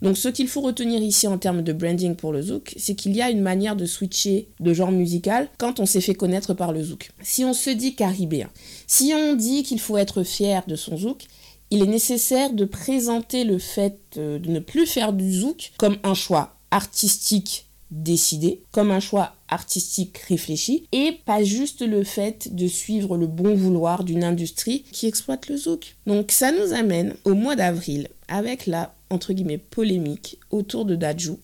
[0.01, 3.15] Donc ce qu'il faut retenir ici en termes de branding pour le zouk, c'est qu'il
[3.15, 6.71] y a une manière de switcher de genre musical quand on s'est fait connaître par
[6.71, 7.11] le zouk.
[7.21, 8.49] Si on se dit caribéen,
[8.85, 11.25] si on dit qu'il faut être fier de son zouk,
[11.71, 15.97] il est nécessaire de présenter le fait euh, de ne plus faire du zouk comme
[16.03, 22.67] un choix artistique décidé, comme un choix artistique réfléchi, et pas juste le fait de
[22.67, 25.95] suivre le bon vouloir d'une industrie qui exploite le zouk.
[26.05, 31.39] Donc ça nous amène au mois d'avril avec la entre guillemets polémique autour de Dajou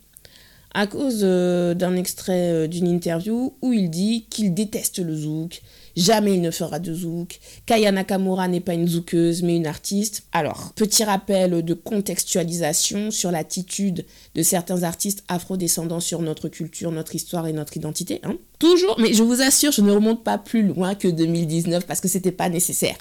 [0.73, 5.61] à cause euh, d'un extrait euh, d'une interview où il dit qu'il déteste le zouk,
[5.95, 10.23] jamais il ne fera de zouk, Kaya Nakamura n'est pas une zoukeuse mais une artiste.
[10.31, 17.15] Alors, petit rappel de contextualisation sur l'attitude de certains artistes afro-descendants sur notre culture, notre
[17.15, 18.19] histoire et notre identité.
[18.23, 18.37] Hein.
[18.57, 22.07] Toujours, mais je vous assure, je ne remonte pas plus loin que 2019 parce que
[22.07, 22.97] c'était pas nécessaire.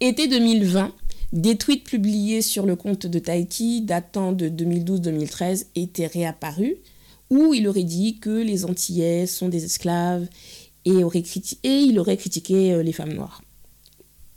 [0.00, 0.92] Été 2020,
[1.32, 6.76] des tweets publiés sur le compte de Tahiti datant de 2012-2013 étaient réapparus
[7.30, 10.26] où il aurait dit que les Antillais sont des esclaves
[10.84, 11.22] et, aurait
[11.62, 13.42] et il aurait critiqué euh, les femmes noires.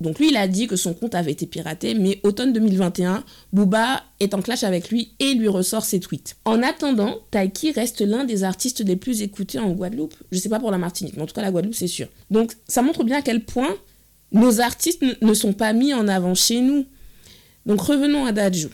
[0.01, 3.23] Donc lui, il a dit que son compte avait été piraté, mais automne 2021,
[3.53, 6.37] Booba est en clash avec lui et lui ressort ses tweets.
[6.43, 10.15] En attendant, Taiki reste l'un des artistes les plus écoutés en Guadeloupe.
[10.31, 12.07] Je sais pas pour la Martinique, mais en tout cas la Guadeloupe, c'est sûr.
[12.31, 13.77] Donc ça montre bien à quel point
[14.31, 16.85] nos artistes ne sont pas mis en avant chez nous.
[17.65, 18.69] Donc revenons à Dadju.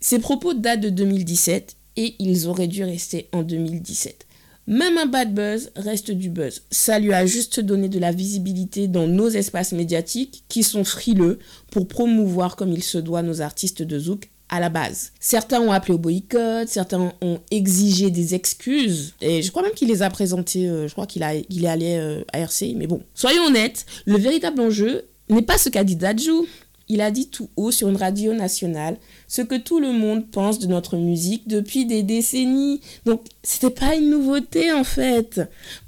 [0.00, 4.26] Ses propos datent de 2017 et ils auraient dû rester en 2017.
[4.68, 6.62] Même un bad buzz reste du buzz.
[6.70, 11.38] Ça lui a juste donné de la visibilité dans nos espaces médiatiques qui sont frileux
[11.70, 15.12] pour promouvoir comme il se doit nos artistes de zouk à la base.
[15.20, 19.88] Certains ont appelé au boycott, certains ont exigé des excuses, et je crois même qu'il
[19.88, 23.02] les a présentés, euh, je crois qu'il il est allé euh, à RCI, mais bon.
[23.14, 26.46] Soyons honnêtes, le véritable enjeu n'est pas ce qu'a dit Dajou.
[26.90, 30.58] Il a dit tout haut sur une radio nationale ce que tout le monde pense
[30.58, 32.80] de notre musique depuis des décennies.
[33.04, 35.42] Donc, c'était pas une nouveauté en fait.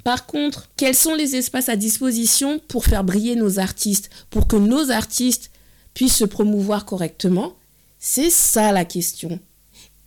[0.05, 4.57] Par contre, quels sont les espaces à disposition pour faire briller nos artistes, pour que
[4.57, 5.51] nos artistes
[5.95, 7.55] puissent se promouvoir correctement?
[8.01, 9.39] C'est ça la question.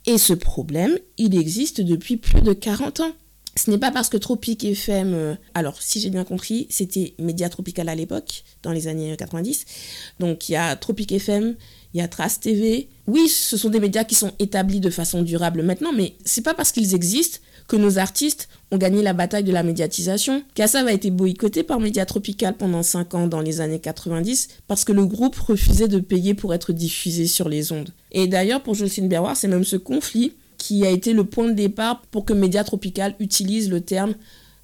[0.04, 3.12] Et ce problème, il existe depuis plus de 40 ans.
[3.56, 7.48] Ce n'est pas parce que Tropic FM, euh, alors si j'ai bien compris, c'était Média
[7.48, 9.64] Tropical à l'époque, dans les années 90.
[10.18, 11.54] Donc il y a Tropic FM,
[11.94, 12.88] il y a Trace TV.
[13.06, 16.54] Oui, ce sont des médias qui sont établis de façon durable maintenant, mais c'est pas
[16.54, 20.42] parce qu'ils existent que nos artistes ont gagné la bataille de la médiatisation.
[20.54, 24.84] Kassav a été boycotté par Média Tropical pendant 5 ans dans les années 90 parce
[24.84, 27.90] que le groupe refusait de payer pour être diffusé sur les ondes.
[28.12, 31.52] Et d'ailleurs, pour Jocelyne Berroir, c'est même ce conflit qui a été le point de
[31.52, 34.14] départ pour que Média Tropical utilise le terme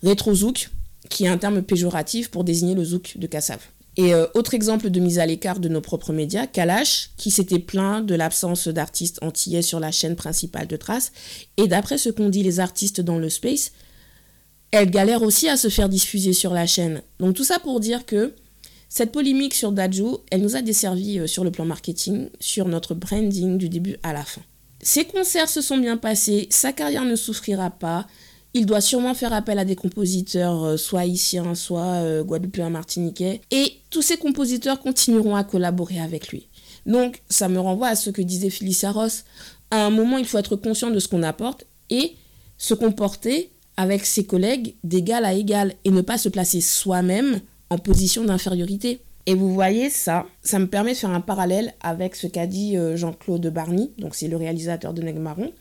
[0.02, 0.70] rétro-zouk,
[1.08, 3.60] qui est un terme péjoratif pour désigner le zouk de Kassav.
[3.96, 7.58] Et euh, autre exemple de mise à l'écart de nos propres médias, Kalash, qui s'était
[7.58, 11.12] plaint de l'absence d'artistes antillais sur la chaîne principale de Trace.
[11.56, 13.72] Et d'après ce qu'ont dit les artistes dans le space,
[14.70, 17.02] elle galère aussi à se faire diffuser sur la chaîne.
[17.18, 18.32] Donc tout ça pour dire que
[18.88, 22.94] cette polémique sur Dajou, elle nous a desservi euh, sur le plan marketing, sur notre
[22.94, 24.42] branding du début à la fin.
[24.82, 28.06] Ses concerts se sont bien passés, sa carrière ne souffrira pas,
[28.54, 33.40] il doit sûrement faire appel à des compositeurs, euh, soit haïtiens, soit euh, guadeloupéens, martiniquais,
[33.50, 36.48] et tous ces compositeurs continueront à collaborer avec lui.
[36.86, 39.24] Donc, ça me renvoie à ce que disait Felicia Ross.
[39.70, 42.14] À un moment, il faut être conscient de ce qu'on apporte et
[42.58, 47.78] se comporter avec ses collègues d'égal à égal et ne pas se placer soi-même en
[47.78, 49.00] position d'infériorité.
[49.26, 52.76] Et vous voyez ça, ça me permet de faire un parallèle avec ce qu'a dit
[52.76, 55.52] euh, Jean-Claude Barny, donc c'est le réalisateur de Nègre Marron,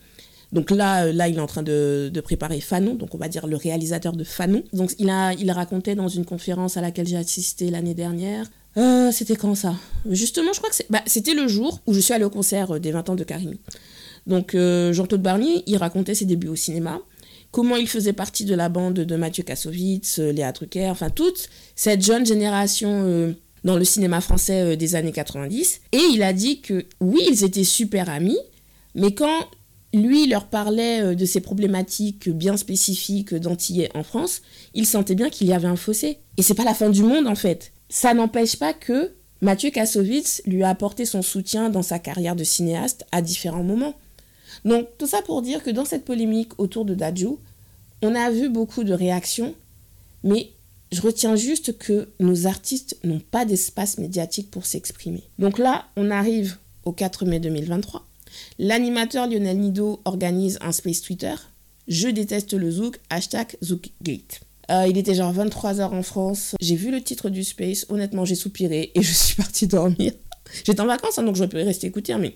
[0.52, 3.46] donc là, euh, là, il est en train de, préparer Fanon, donc on va dire
[3.46, 4.62] le réalisateur de Fanon.
[4.72, 8.46] Donc il a, il racontait dans une conférence à laquelle j'ai assisté l'année dernière.
[8.76, 9.74] Euh, c'était quand ça?
[10.08, 12.78] Justement, je crois que bah, c'était le jour où je suis allée au concert euh,
[12.78, 13.54] des 20 ans de Karim.
[14.26, 17.00] Donc Jean-Claude Barnier, il racontait ses débuts au cinéma,
[17.52, 22.04] comment il faisait partie de la bande de Mathieu Kassovitz, Léa Drucker, enfin toute cette
[22.04, 23.34] jeune génération
[23.64, 25.80] dans le cinéma français des années 90.
[25.92, 28.38] Et il a dit que oui, ils étaient super amis,
[28.94, 29.48] mais quand
[29.92, 34.42] lui leur parlait euh, de ces problématiques bien spécifiques d'Antillais en France,
[34.74, 36.18] il sentait bien qu'il y avait un fossé.
[36.36, 37.72] Et c'est pas la fin du monde en fait.
[37.88, 42.44] Ça n'empêche pas que Mathieu Kassovitz lui a apporté son soutien dans sa carrière de
[42.44, 43.94] cinéaste à différents moments.
[44.64, 47.40] Donc tout ça pour dire que dans cette polémique autour de Dajou,
[48.02, 49.54] on a vu beaucoup de réactions,
[50.22, 50.50] mais
[50.92, 55.22] Je retiens juste que nos artistes n'ont pas d'espace médiatique pour s'exprimer.
[55.38, 58.09] Donc là, on arrive au 4 mai 2023.
[58.58, 61.34] L'animateur Lionel Nido organise un space Twitter.
[61.88, 64.40] Je déteste le Zouk, hashtag Zoukgate.
[64.70, 66.54] Euh, il était genre 23h en France.
[66.60, 67.86] J'ai vu le titre du space.
[67.88, 70.12] Honnêtement, j'ai soupiré et je suis partie dormir.
[70.64, 72.34] J'étais en vacances, hein, donc je peux rester écouter, mais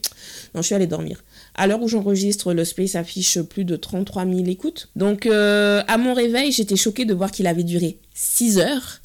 [0.55, 1.25] non, je suis allée dormir.
[1.55, 4.89] À l'heure où j'enregistre, le Space affiche plus de 33 000 écoutes.
[4.97, 9.01] Donc, euh, à mon réveil, j'étais choquée de voir qu'il avait duré 6 heures.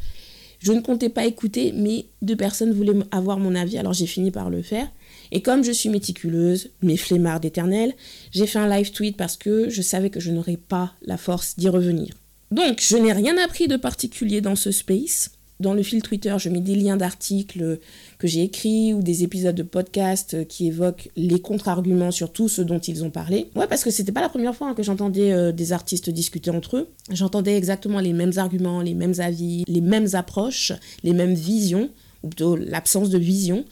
[0.60, 4.30] Je ne comptais pas écouter, mais deux personnes voulaient avoir mon avis, alors j'ai fini
[4.30, 4.88] par le faire.
[5.32, 7.94] Et comme je suis méticuleuse, mais flemmarde éternelle,
[8.32, 11.56] j'ai fait un live tweet parce que je savais que je n'aurais pas la force
[11.58, 12.16] d'y revenir.
[12.52, 15.32] Donc, je n'ai rien appris de particulier dans ce space.
[15.60, 17.80] Dans le fil Twitter, je mets des liens d'articles
[18.18, 22.62] que j'ai écrits ou des épisodes de podcast qui évoquent les contre-arguments sur tout ce
[22.62, 23.50] dont ils ont parlé.
[23.56, 26.78] Ouais, parce que c'était pas la première fois que j'entendais euh, des artistes discuter entre
[26.78, 26.88] eux.
[27.12, 30.72] J'entendais exactement les mêmes arguments, les mêmes avis, les mêmes approches,
[31.04, 31.90] les mêmes visions,
[32.24, 33.66] ou plutôt l'absence de vision.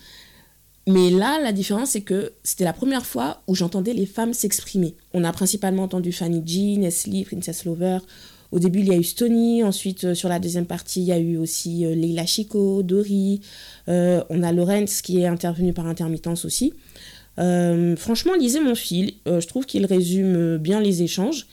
[0.87, 4.95] Mais là, la différence, c'est que c'était la première fois où j'entendais les femmes s'exprimer.
[5.13, 7.99] On a principalement entendu Fanny G, Nestle, Princess Lover,
[8.51, 9.63] au début, il y a eu Stony.
[9.63, 13.41] Ensuite, euh, sur la deuxième partie, il y a eu aussi euh, Leila Chico, Dori.
[13.89, 16.73] Euh, on a Lorenz qui est intervenu par intermittence aussi.
[17.37, 19.13] franchement, lisez mon fil.
[19.25, 21.45] je trouve qu'il résume bien les échanges.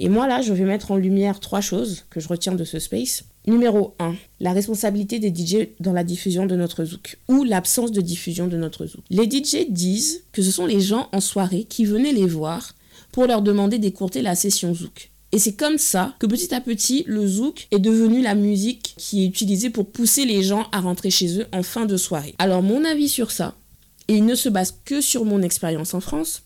[0.00, 2.78] Et moi, là, je vais mettre en lumière trois choses que je retiens de ce
[2.78, 3.24] space.
[3.48, 8.02] Numéro 1, la responsabilité des DJ dans la diffusion de notre zouk ou l'absence de
[8.02, 9.02] diffusion de notre zouk.
[9.08, 12.74] Les DJ disent que ce sont les gens en soirée qui venaient les voir
[13.10, 15.10] pour leur demander d'écourter la session zouk.
[15.32, 19.24] Et c'est comme ça que petit à petit, le zouk est devenu la musique qui
[19.24, 22.34] est utilisée pour pousser les gens à rentrer chez eux en fin de soirée.
[22.38, 23.56] Alors mon avis sur ça,
[24.08, 26.42] et il ne se base que sur mon expérience en France,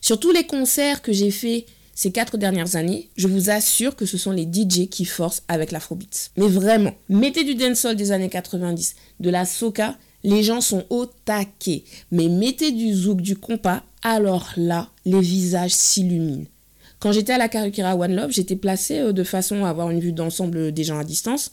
[0.00, 1.66] sur tous les concerts que j'ai faits
[1.96, 5.72] ces quatre dernières années, je vous assure que ce sont les DJ qui forcent avec
[5.72, 6.30] l'afrobeat.
[6.36, 11.06] Mais vraiment, mettez du dancehall des années 90, de la soca, les gens sont au
[11.06, 11.84] taquet.
[12.12, 16.44] Mais mettez du zouk, du compas, alors là, les visages s'illuminent.
[17.00, 20.00] Quand j'étais à la Karukira One Love, j'étais placée euh, de façon à avoir une
[20.00, 21.52] vue d'ensemble des gens à distance.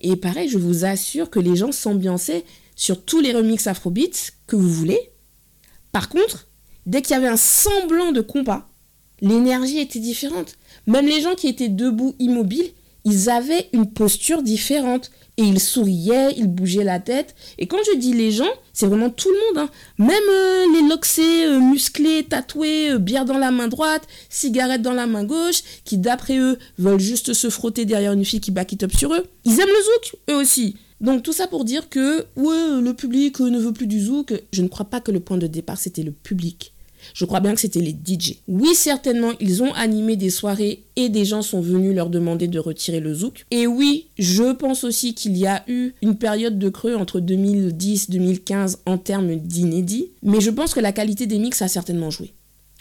[0.00, 2.44] Et pareil, je vous assure que les gens s'ambiançaient
[2.76, 5.10] sur tous les remixes Afrobeats que vous voulez.
[5.90, 6.46] Par contre,
[6.86, 8.68] dès qu'il y avait un semblant de compas,
[9.22, 10.56] l'énergie était différente.
[10.86, 12.72] Même les gens qui étaient debout immobiles,
[13.04, 15.10] ils avaient une posture différente.
[15.38, 17.34] Et ils souriaient, ils bougeaient la tête.
[17.56, 19.66] Et quand je dis les gens, c'est vraiment tout le monde.
[19.66, 19.70] Hein.
[19.96, 24.92] Même euh, les loxés, euh, musclés, tatoués, euh, bière dans la main droite, cigarette dans
[24.92, 28.72] la main gauche, qui d'après eux veulent juste se frotter derrière une fille qui back
[28.72, 29.24] it up sur eux.
[29.46, 30.76] Ils aiment le zouk, eux aussi.
[31.00, 34.34] Donc tout ça pour dire que, ouais, le public ne veut plus du zouk.
[34.52, 36.74] Je ne crois pas que le point de départ, c'était le public.
[37.14, 38.36] Je crois bien que c'était les DJ.
[38.48, 42.58] Oui, certainement, ils ont animé des soirées et des gens sont venus leur demander de
[42.58, 43.44] retirer le zouk.
[43.50, 48.76] Et oui, je pense aussi qu'il y a eu une période de creux entre 2010-2015
[48.86, 52.32] en termes d'inédits, mais je pense que la qualité des mix a certainement joué.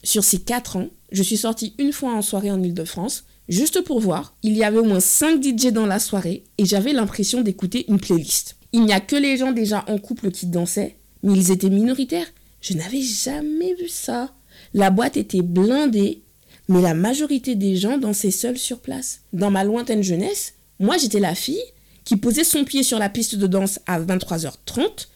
[0.04, 4.00] Sur ces 4 ans, je suis sortie une fois en soirée en Ile-de-France, juste pour
[4.00, 4.34] voir.
[4.44, 8.00] Il y avait au moins 5 DJ dans la soirée et j'avais l'impression d'écouter une
[8.00, 8.56] playlist.
[8.74, 12.28] Il n'y a que les gens déjà en couple qui dansaient, mais ils étaient minoritaires.
[12.62, 14.32] Je n'avais jamais vu ça.
[14.74, 16.21] La boîte était blindée,
[16.69, 19.21] mais la majorité des gens dansaient seuls sur place.
[19.34, 21.62] Dans ma lointaine jeunesse, moi j'étais la fille
[22.06, 25.08] qui posait son pied sur la piste de danse à 23h30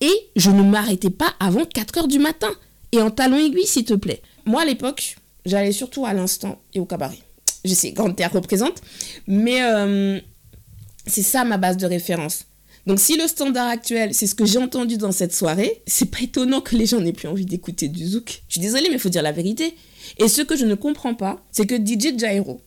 [0.00, 2.50] et je ne m'arrêtais pas avant 4h du matin.
[2.92, 4.22] Et en talon aiguille, s'il te plaît.
[4.44, 7.18] Moi à l'époque, j'allais surtout à l'instant et au cabaret.
[7.64, 8.82] Je sais, Grande Terre représente,
[9.26, 10.20] mais euh,
[11.06, 12.44] c'est ça ma base de référence.
[12.86, 16.20] Donc si le standard actuel, c'est ce que j'ai entendu dans cette soirée, c'est pas
[16.22, 18.42] étonnant que les gens n'aient plus envie d'écouter du zouk.
[18.48, 19.74] Je suis désolée, mais il faut dire la vérité.
[20.18, 22.60] Et ce que je ne comprends pas, c'est que DJ Jairo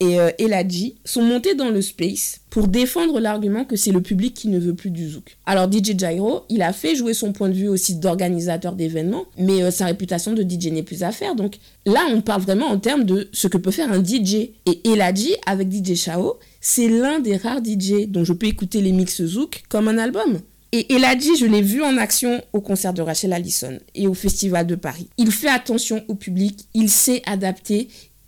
[0.00, 4.34] et euh, Eladji sont montés dans le space pour défendre l'argument que c'est le public
[4.34, 5.38] qui ne veut plus du zouk.
[5.46, 9.62] Alors DJ Jairo, il a fait jouer son point de vue aussi d'organisateur d'événements, mais
[9.62, 11.34] euh, sa réputation de DJ n'est plus à faire.
[11.34, 14.50] Donc là, on parle vraiment en termes de ce que peut faire un DJ.
[14.66, 16.34] Et Eladji, avec DJ Chao,
[16.68, 20.40] c'est l'un des rares DJ dont je peux écouter les mix zouk comme un album.
[20.72, 24.66] Et Eladji, je l'ai vu en action au concert de Rachel Allison et au Festival
[24.66, 25.08] de Paris.
[25.16, 27.86] Il fait attention au public, il sait adapter,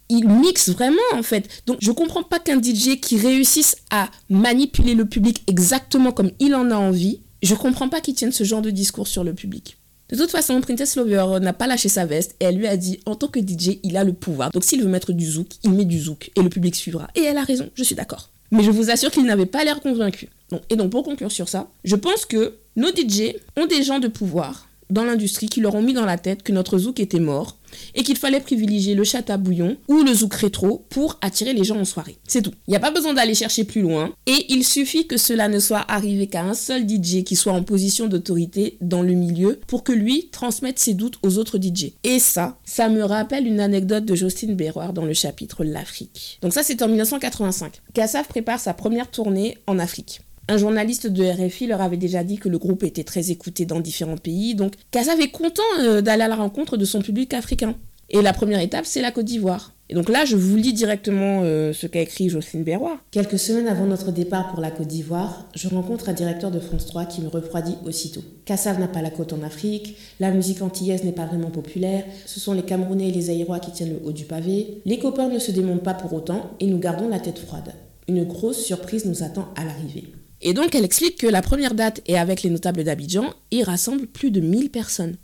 [0.08, 1.48] il mixe vraiment en fait.
[1.66, 6.54] Donc je comprends pas qu'un DJ qui réussisse à manipuler le public exactement comme il
[6.54, 9.77] en a envie, je comprends pas qu'il tienne ce genre de discours sur le public.
[10.10, 12.98] De toute façon, Princess Lover n'a pas lâché sa veste et elle lui a dit
[13.04, 14.50] en tant que DJ, il a le pouvoir.
[14.50, 17.08] Donc s'il veut mettre du zouk, il met du zouk et le public suivra.
[17.14, 18.30] Et elle a raison, je suis d'accord.
[18.50, 20.30] Mais je vous assure qu'il n'avait pas l'air convaincu.
[20.70, 24.08] et donc pour conclure sur ça, je pense que nos DJ ont des gens de
[24.08, 27.57] pouvoir dans l'industrie qui leur ont mis dans la tête que notre zouk était mort
[27.94, 31.64] et qu'il fallait privilégier le chat à bouillon ou le zouk rétro pour attirer les
[31.64, 32.16] gens en soirée.
[32.26, 32.52] C'est tout.
[32.66, 35.58] Il n'y a pas besoin d'aller chercher plus loin et il suffit que cela ne
[35.58, 39.84] soit arrivé qu'à un seul DJ qui soit en position d'autorité dans le milieu pour
[39.84, 41.92] que lui transmette ses doutes aux autres DJ.
[42.04, 46.38] Et ça, ça me rappelle une anecdote de Jocelyne Berroir dans le chapitre L'Afrique.
[46.42, 47.82] Donc ça c'est en 1985.
[47.94, 50.20] Kassav prépare sa première tournée en Afrique.
[50.50, 53.80] Un journaliste de RFI leur avait déjà dit que le groupe était très écouté dans
[53.80, 57.74] différents pays, donc Kassav est content euh, d'aller à la rencontre de son public africain.
[58.08, 59.74] Et la première étape, c'est la Côte d'Ivoire.
[59.90, 62.98] Et donc là, je vous lis directement euh, ce qu'a écrit Jocelyne Berroy.
[63.10, 66.86] Quelques semaines avant notre départ pour la Côte d'Ivoire, je rencontre un directeur de France
[66.86, 68.22] 3 qui me refroidit aussitôt.
[68.46, 72.40] Kassav n'a pas la côte en Afrique, la musique antillaise n'est pas vraiment populaire, ce
[72.40, 74.80] sont les Camerounais et les Aïrois qui tiennent le haut du pavé.
[74.86, 77.74] Les copains ne se démontent pas pour autant et nous gardons la tête froide.
[78.08, 80.12] Une grosse surprise nous attend à l'arrivée.
[80.40, 84.06] Et donc elle explique que la première date est avec les notables d'Abidjan et rassemble
[84.06, 85.16] plus de 1000 personnes.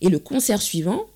[0.00, 1.06] Et le concert suivant,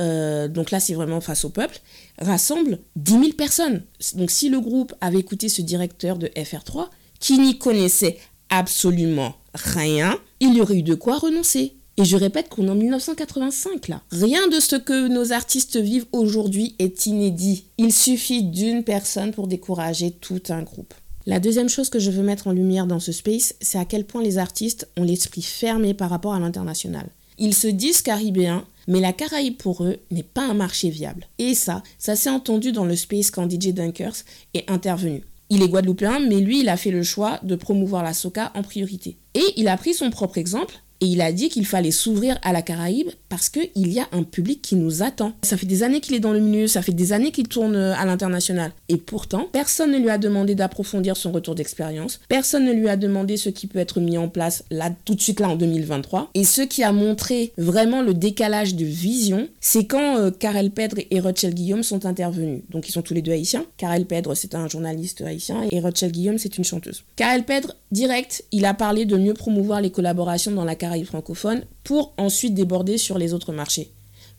[0.00, 1.80] euh, donc là c'est vraiment face au peuple,
[2.18, 3.82] rassemble 10 000 personnes.
[4.14, 6.88] Donc si le groupe avait écouté ce directeur de FR3,
[7.20, 8.18] qui n'y connaissait
[8.50, 11.74] absolument rien, il y aurait eu de quoi renoncer.
[11.96, 14.02] Et je répète qu'on est en 1985 là.
[14.12, 17.64] Rien de ce que nos artistes vivent aujourd'hui est inédit.
[17.76, 20.94] Il suffit d'une personne pour décourager tout un groupe.
[21.28, 24.06] La deuxième chose que je veux mettre en lumière dans ce space, c'est à quel
[24.06, 27.06] point les artistes ont l'esprit fermé par rapport à l'international.
[27.36, 31.26] Ils se disent caribéens, mais la Caraïbe pour eux n'est pas un marché viable.
[31.38, 34.24] Et ça, ça s'est entendu dans le space quand DJ Dunkers
[34.54, 35.22] est intervenu.
[35.50, 38.62] Il est guadeloupéen, mais lui, il a fait le choix de promouvoir la soca en
[38.62, 39.18] priorité.
[39.34, 42.52] Et il a pris son propre exemple et il a dit qu'il fallait s'ouvrir à
[42.52, 45.32] la Caraïbe parce qu'il y a un public qui nous attend.
[45.42, 47.76] Ça fait des années qu'il est dans le milieu, ça fait des années qu'il tourne
[47.76, 48.72] euh, à l'international.
[48.88, 52.20] Et pourtant, personne ne lui a demandé d'approfondir son retour d'expérience.
[52.28, 55.20] Personne ne lui a demandé ce qui peut être mis en place là, tout de
[55.20, 56.30] suite là en 2023.
[56.34, 60.96] Et ce qui a montré vraiment le décalage de vision, c'est quand euh, Karel Pedre
[61.10, 62.62] et Rochelle Guillaume sont intervenus.
[62.70, 63.64] Donc ils sont tous les deux haïtiens.
[63.76, 67.04] Karel Pedre, c'est un journaliste haïtien et Rochelle Guillaume, c'est une chanteuse.
[67.16, 71.64] Karel Pedre, direct, il a parlé de mieux promouvoir les collaborations dans la Caraïbe francophone
[71.84, 73.90] pour ensuite déborder sur les autres marchés.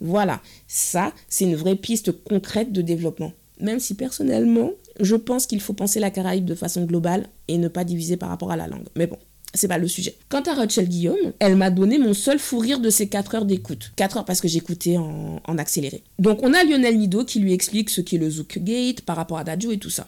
[0.01, 3.33] Voilà, ça, c'est une vraie piste concrète de développement.
[3.59, 7.67] Même si personnellement, je pense qu'il faut penser la Caraïbe de façon globale et ne
[7.67, 8.87] pas diviser par rapport à la langue.
[8.95, 9.17] Mais bon,
[9.53, 10.15] c'est pas le sujet.
[10.29, 13.45] Quant à Rachel Guillaume, elle m'a donné mon seul fou rire de ces 4 heures
[13.45, 13.91] d'écoute.
[13.95, 16.03] 4 heures parce que j'écoutais en, en, accéléré.
[16.19, 19.37] Donc on a Lionel Nido qui lui explique ce qu'est le Zouk Gate par rapport
[19.37, 20.07] à Dadju et tout ça.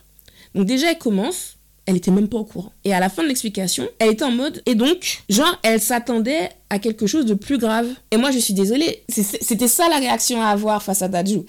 [0.55, 1.57] Donc déjà elle commence
[1.91, 2.71] elle était même pas au courant.
[2.85, 6.49] Et à la fin de l'explication, elle était en mode, et donc, genre, elle s'attendait
[6.69, 7.87] à quelque chose de plus grave.
[8.11, 11.41] Et moi, je suis désolée, c'était ça la réaction à avoir face à Daju.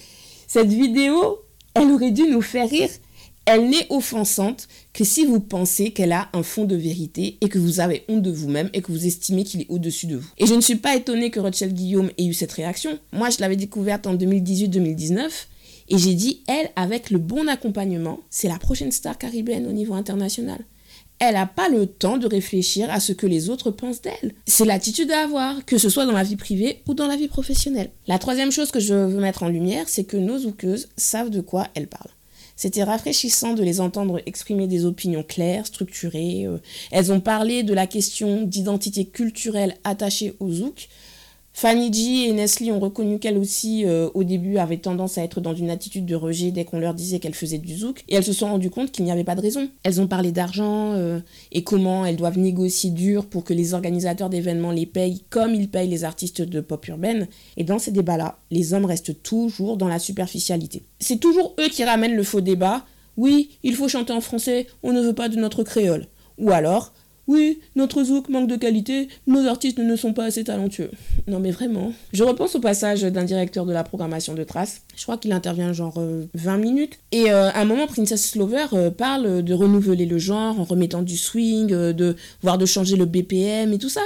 [0.47, 1.39] Cette vidéo,
[1.73, 2.89] elle aurait dû nous faire rire.
[3.45, 7.59] Elle n'est offensante que si vous pensez qu'elle a un fond de vérité et que
[7.59, 10.27] vous avez honte de vous-même et que vous estimez qu'il est au-dessus de vous.
[10.37, 12.99] Et je ne suis pas étonnée que Rochelle Guillaume ait eu cette réaction.
[13.11, 15.29] Moi, je l'avais découverte en 2018-2019
[15.89, 19.93] et j'ai dit, elle, avec le bon accompagnement, c'est la prochaine star caribéenne au niveau
[19.93, 20.59] international.
[21.19, 24.33] Elle n'a pas le temps de réfléchir à ce que les autres pensent d'elle.
[24.45, 27.27] C'est l'attitude à avoir, que ce soit dans la vie privée ou dans la vie
[27.27, 27.91] professionnelle.
[28.07, 31.41] La troisième chose que je veux mettre en lumière, c'est que nos zoukeuses savent de
[31.41, 32.11] quoi elles parlent.
[32.55, 36.45] C'était rafraîchissant de les entendre exprimer des opinions claires, structurées.
[36.45, 36.57] Euh.
[36.91, 40.87] Elles ont parlé de la question d'identité culturelle attachée au zouk,
[41.55, 45.39] Fanny G et Nestlé ont reconnu qu'elle aussi, euh, au début, avait tendance à être
[45.39, 48.23] dans une attitude de rejet dès qu'on leur disait qu'elle faisait du zouk, et elles
[48.23, 49.69] se sont rendues compte qu'il n'y avait pas de raison.
[49.83, 51.19] Elles ont parlé d'argent euh,
[51.51, 55.69] et comment elles doivent négocier dur pour que les organisateurs d'événements les payent comme ils
[55.69, 57.27] payent les artistes de pop urbaine.
[57.55, 60.81] Et dans ces débats-là, les hommes restent toujours dans la superficialité.
[60.99, 62.83] C'est toujours eux qui ramènent le faux débat.
[63.15, 66.07] Oui, il faut chanter en français, on ne veut pas de notre créole.
[66.39, 66.93] Ou alors,
[67.27, 70.91] oui, notre zouk manque de qualité, nos artistes ne sont pas assez talentueux.
[71.27, 71.93] Non mais vraiment.
[72.11, 74.81] Je repense au passage d'un directeur de la programmation de Trace.
[74.95, 76.01] Je crois qu'il intervient genre
[76.33, 76.99] 20 euh, minutes.
[77.11, 81.01] Et euh, à un moment, Princess Slover euh, parle de renouveler le genre en remettant
[81.01, 84.03] du swing, de voire de changer le BPM et tout ça.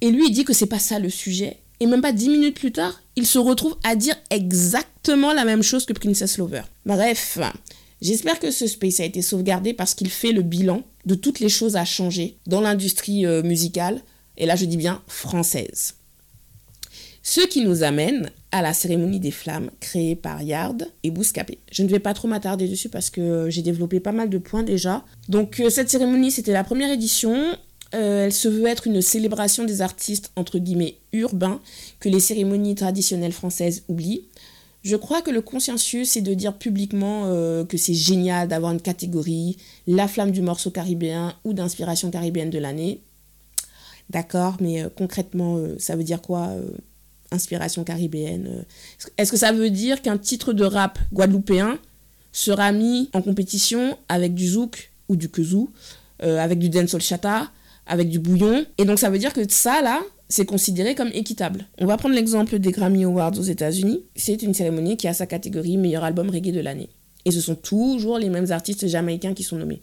[0.00, 1.58] Et lui, il dit que c'est pas ça le sujet.
[1.78, 5.62] Et même pas 10 minutes plus tard, il se retrouve à dire exactement la même
[5.62, 6.62] chose que Princess Lover.
[6.84, 7.38] Bref,
[8.02, 11.48] J'espère que ce space a été sauvegardé parce qu'il fait le bilan de toutes les
[11.48, 14.00] choses à changer dans l'industrie euh, musicale,
[14.36, 15.94] et là je dis bien française.
[17.22, 21.58] Ce qui nous amène à la cérémonie des flammes créée par Yard et Bouscapé.
[21.70, 24.62] Je ne vais pas trop m'attarder dessus parce que j'ai développé pas mal de points
[24.62, 25.04] déjà.
[25.28, 27.36] Donc euh, cette cérémonie c'était la première édition.
[27.92, 31.60] Euh, elle se veut être une célébration des artistes entre guillemets urbains
[31.98, 34.24] que les cérémonies traditionnelles françaises oublient.
[34.82, 38.80] Je crois que le consciencieux, c'est de dire publiquement euh, que c'est génial d'avoir une
[38.80, 43.02] catégorie, la flamme du morceau caribéen ou d'inspiration caribéenne de l'année.
[44.08, 46.50] D'accord, mais euh, concrètement, euh, ça veut dire quoi
[47.30, 48.64] inspiration caribéenne.
[49.18, 51.78] Est-ce que ça veut dire qu'un titre de rap guadeloupéen
[52.32, 55.70] sera mis en compétition avec du zouk ou du kazoo,
[56.18, 57.52] avec du dancehall chata,
[57.86, 58.66] avec du bouillon?
[58.78, 60.00] Et donc ça veut dire que ça, là,
[60.30, 61.66] c'est considéré comme équitable.
[61.78, 64.04] On va prendre l'exemple des Grammy Awards aux États-Unis.
[64.14, 66.88] C'est une cérémonie qui a sa catégorie meilleur album reggae de l'année.
[67.24, 69.82] Et ce sont toujours les mêmes artistes jamaïcains qui sont nommés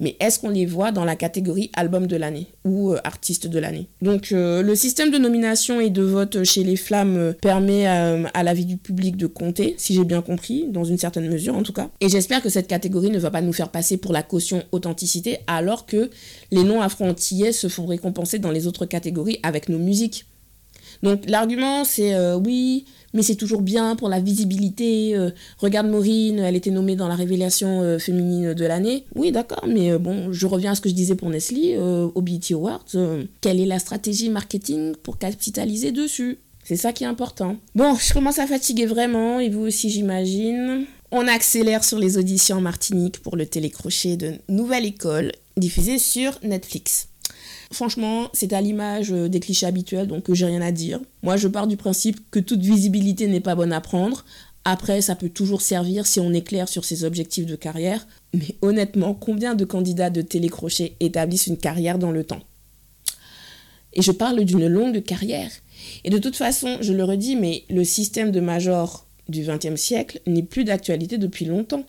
[0.00, 3.58] mais est-ce qu'on les voit dans la catégorie album de l'année ou euh, artiste de
[3.58, 3.88] l'année?
[4.02, 8.42] Donc euh, le système de nomination et de vote chez les Flammes euh, permet à
[8.42, 11.62] la vie du public de compter, si j'ai bien compris, dans une certaine mesure en
[11.62, 11.90] tout cas.
[12.00, 15.38] Et j'espère que cette catégorie ne va pas nous faire passer pour la caution authenticité
[15.46, 16.10] alors que
[16.50, 20.26] les noms afro-antillais se font récompenser dans les autres catégories avec nos musiques.
[21.04, 22.84] Donc l'argument c'est oui,
[23.14, 25.16] mais c'est toujours bien pour la visibilité.
[25.16, 29.04] Euh, regarde Maureen, elle était nommée dans la révélation euh, féminine de l'année.
[29.14, 32.24] Oui, d'accord, mais euh, bon, je reviens à ce que je disais pour Nestlé, au
[32.52, 32.84] Awards.
[33.40, 36.38] quelle est la stratégie marketing pour capitaliser dessus?
[36.64, 37.56] C'est ça qui est important.
[37.74, 40.86] Bon, je commence à fatiguer vraiment, et vous aussi, j'imagine.
[41.12, 46.32] On accélère sur les auditions en Martinique pour le télécrochet de Nouvelle École, diffusé sur
[46.42, 47.08] Netflix.
[47.72, 51.00] Franchement, c'est à l'image euh, des clichés habituels, donc euh, j'ai rien à dire.
[51.22, 54.24] Moi, je pars du principe que toute visibilité n'est pas bonne à prendre.
[54.64, 58.06] Après, ça peut toujours servir si on est clair sur ses objectifs de carrière.
[58.32, 62.40] Mais honnêtement, combien de candidats de télécrochet établissent une carrière dans le temps?
[63.92, 65.50] Et je parle d'une longue carrière.
[66.04, 70.20] Et de toute façon, je le redis, mais le système de major du XXe siècle
[70.26, 71.84] n'est plus d'actualité depuis longtemps.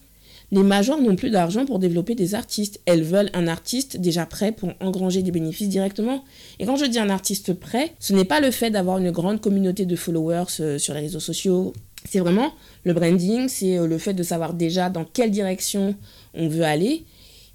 [0.52, 2.80] Les majors n'ont plus d'argent pour développer des artistes.
[2.86, 6.24] Elles veulent un artiste déjà prêt pour engranger des bénéfices directement.
[6.60, 9.42] Et quand je dis un artiste prêt, ce n'est pas le fait d'avoir une grande
[9.42, 11.74] communauté de followers euh, sur les réseaux sociaux.
[12.08, 15.96] C'est vraiment le branding, c'est euh, le fait de savoir déjà dans quelle direction
[16.34, 17.06] on veut aller.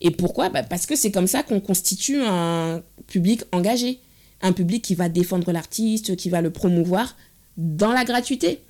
[0.00, 0.48] Et pourquoi?
[0.48, 4.00] Bah, Parce que c'est comme ça qu'on constitue un public engagé.
[4.42, 7.16] Un public qui va défendre l'artiste, qui va le promouvoir
[7.56, 8.60] dans la gratuité.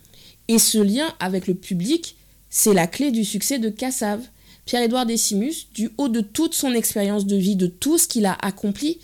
[0.48, 2.16] Et ce lien avec le public,
[2.50, 4.20] c'est la clé du succès de Cassav.
[4.66, 8.36] Pierre-Édouard Décimus, du haut de toute son expérience de vie, de tout ce qu'il a
[8.42, 8.98] accompli,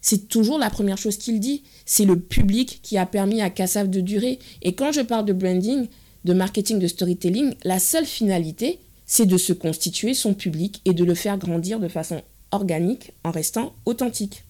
[0.00, 1.64] c'est toujours la première chose qu'il dit.
[1.84, 4.38] C'est le public qui a permis à Cassav de durer.
[4.62, 5.88] Et quand je parle de branding,
[6.24, 11.04] de marketing, de storytelling, la seule finalité, c'est de se constituer son public et de
[11.04, 12.22] le faire grandir de façon
[12.52, 14.44] organique en restant authentique.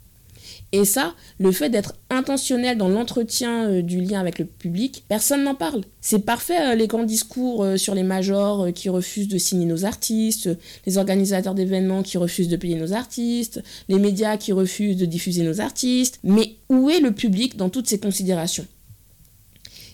[0.72, 5.44] Et ça, le fait d'être intentionnel dans l'entretien euh, du lien avec le public, personne
[5.44, 5.82] n'en parle.
[6.00, 9.84] C'est parfait euh, les grands discours euh, sur les majors qui refusent de signer nos
[9.84, 10.50] artistes,
[10.84, 15.44] les organisateurs d'événements qui refusent de payer nos artistes, les médias qui refusent de diffuser
[15.44, 16.18] nos artistes.
[16.24, 18.66] Mais où est le public dans toutes ces considérations?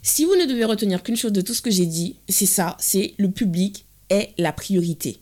[0.02, 2.76] Si vous ne devez retenir qu'une chose de tout ce que j'ai dit, c'est ça,
[2.80, 5.21] c'est le public est la priorité.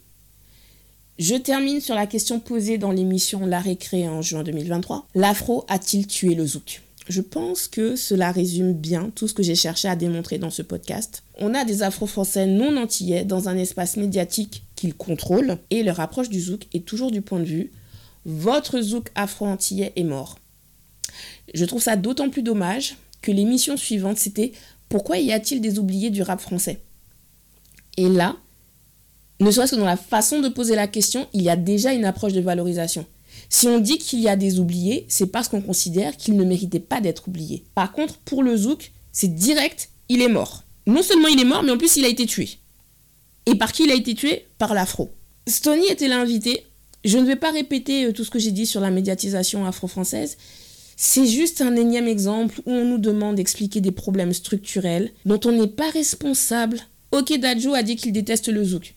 [1.20, 5.06] Je termine sur la question posée dans l'émission La Récré en juin 2023.
[5.14, 6.80] L'afro a-t-il tué le zouk?
[7.10, 10.62] Je pense que cela résume bien tout ce que j'ai cherché à démontrer dans ce
[10.62, 11.22] podcast.
[11.36, 16.30] On a des afro-français non antillais dans un espace médiatique qu'ils contrôlent et leur approche
[16.30, 17.70] du zouk est toujours du point de vue
[18.24, 20.38] votre zouk afro-antillais est mort.
[21.52, 24.52] Je trouve ça d'autant plus dommage que l'émission suivante c'était
[24.88, 26.80] Pourquoi y a-t-il des oubliés du rap français?
[27.98, 28.36] Et là,
[29.40, 32.04] ne serait-ce que dans la façon de poser la question, il y a déjà une
[32.04, 33.06] approche de valorisation.
[33.48, 36.78] Si on dit qu'il y a des oubliés, c'est parce qu'on considère qu'ils ne méritaient
[36.78, 37.64] pas d'être oubliés.
[37.74, 40.62] Par contre, pour le zouk, c'est direct, il est mort.
[40.86, 42.58] Non seulement il est mort, mais en plus il a été tué.
[43.46, 44.46] Et par qui il a été tué?
[44.58, 45.10] Par l'afro.
[45.46, 46.64] Stony était l'invité.
[47.04, 50.36] Je ne vais pas répéter euh, tout ce que j'ai dit sur la médiatisation afro-française.
[50.96, 55.52] C'est juste un énième exemple où on nous demande d'expliquer des problèmes structurels dont on
[55.52, 56.78] n'est pas responsable.
[57.10, 58.94] Ok, Dadjo a dit qu'il déteste le zouk.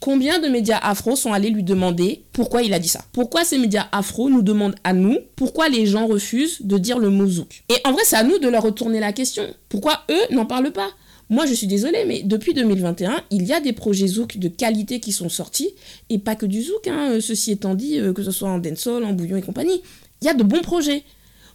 [0.00, 3.04] Combien de médias afro sont allés lui demander pourquoi il a dit ça?
[3.12, 7.10] Pourquoi ces médias afro nous demandent à nous pourquoi les gens refusent de dire le
[7.10, 7.64] mot zouk?
[7.68, 9.44] Et en vrai, c'est à nous de leur retourner la question.
[9.68, 10.90] Pourquoi eux n'en parlent pas?
[11.30, 15.00] Moi, je suis désolée, mais depuis 2021, il y a des projets Zouk de qualité
[15.00, 15.70] qui sont sortis,
[16.10, 18.58] et pas que du Zouk, hein, euh, ceci étant dit, euh, que ce soit en
[18.58, 19.80] dancehall, en bouillon et compagnie.
[20.20, 21.02] Il y a de bons projets.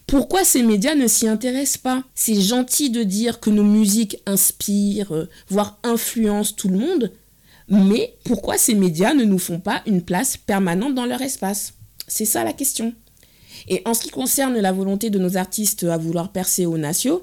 [0.07, 2.03] Pourquoi ces médias ne s'y intéressent pas?
[2.15, 7.11] C'est gentil de dire que nos musiques inspirent, euh, voire influencent tout le monde,
[7.70, 11.74] mais pourquoi ces médias ne nous font pas une place permanente dans leur espace?
[12.07, 12.93] C'est ça la question.
[13.67, 17.22] Et en ce qui concerne la volonté de nos artistes à vouloir percer aux nations,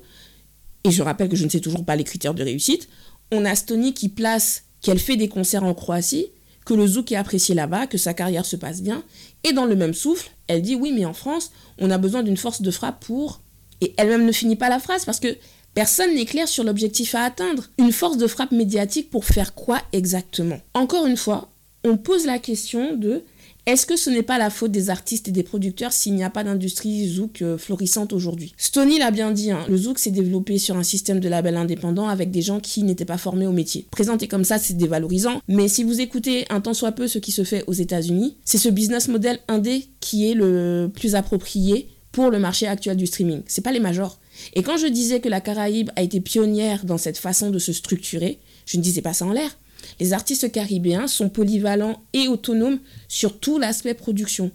[0.85, 2.89] et je rappelle que je ne sais toujours pas les critères de réussite,
[3.33, 6.27] on a Stony qui place qu'elle fait des concerts en Croatie,
[6.65, 9.03] que le zouk est apprécié là-bas, que sa carrière se passe bien,
[9.43, 12.37] et dans le même souffle, elle dit oui mais en France, on a besoin d'une
[12.37, 13.41] force de frappe pour...
[13.83, 15.37] Et elle-même ne finit pas la phrase parce que
[15.77, 17.65] Personne n'est clair sur l'objectif à atteindre.
[17.77, 20.59] Une force de frappe médiatique pour faire quoi exactement?
[20.73, 21.51] Encore une fois,
[21.85, 23.25] on pose la question de
[23.67, 26.31] Est-ce que ce n'est pas la faute des artistes et des producteurs s'il n'y a
[26.31, 28.55] pas d'industrie zouk euh, florissante aujourd'hui?
[28.57, 32.09] Stony l'a bien dit, hein, le zouk s'est développé sur un système de label indépendant
[32.09, 33.85] avec des gens qui n'étaient pas formés au métier.
[33.91, 37.33] Présenté comme ça, c'est dévalorisant, mais si vous écoutez un tant soit peu ce qui
[37.33, 42.31] se fait aux États-Unis, c'est ce business model indé qui est le plus approprié pour
[42.31, 43.43] le marché actuel du streaming.
[43.47, 44.19] C'est pas les majors.
[44.55, 47.75] Et quand je disais que la Caraïbe a été pionnière dans cette façon de se
[47.75, 49.51] structurer, je ne disais pas ça en l'air.
[50.01, 54.51] Les artistes caribéens sont polyvalents et autonomes sur tout l'aspect production.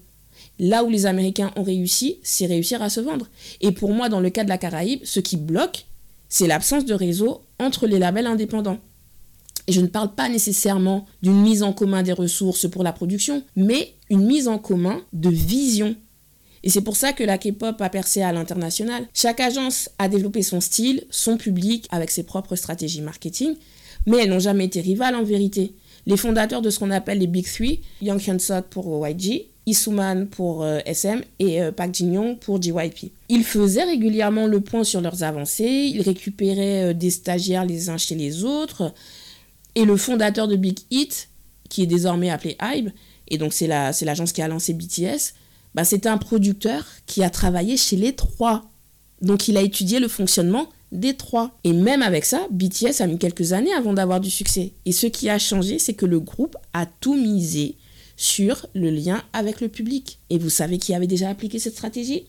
[0.57, 3.27] Là où les Américains ont réussi, c'est réussir à se vendre.
[3.61, 5.85] Et pour moi, dans le cas de la Caraïbe, ce qui bloque,
[6.29, 8.79] c'est l'absence de réseau entre les labels indépendants.
[9.67, 13.43] Et je ne parle pas nécessairement d'une mise en commun des ressources pour la production,
[13.55, 15.95] mais une mise en commun de vision.
[16.63, 19.07] Et c'est pour ça que la K-pop a percé à l'international.
[19.13, 23.55] Chaque agence a développé son style, son public, avec ses propres stratégies marketing,
[24.05, 25.73] mais elles n'ont jamais été rivales en vérité.
[26.05, 30.63] Les fondateurs de ce qu'on appelle les Big Three, Young Hyun-suk pour YG, Isuman pour
[30.63, 33.11] euh, SM et euh, Park Jin-young pour JYP.
[33.29, 37.97] Ils faisaient régulièrement le point sur leurs avancées, ils récupéraient euh, des stagiaires les uns
[37.97, 38.93] chez les autres,
[39.75, 41.29] et le fondateur de Big Hit,
[41.69, 42.89] qui est désormais appelé Hybe,
[43.27, 45.35] et donc c'est l'agence qui a lancé BTS,
[45.75, 48.63] bah, c'était un producteur qui a travaillé chez les trois.
[49.21, 51.57] Donc il a étudié le fonctionnement des trois.
[51.63, 54.73] Et même avec ça, BTS a mis quelques années avant d'avoir du succès.
[54.85, 57.77] Et ce qui a changé, c'est que le groupe a tout misé
[58.17, 60.19] sur le lien avec le public.
[60.29, 62.25] Et vous savez qui avait déjà appliqué cette stratégie?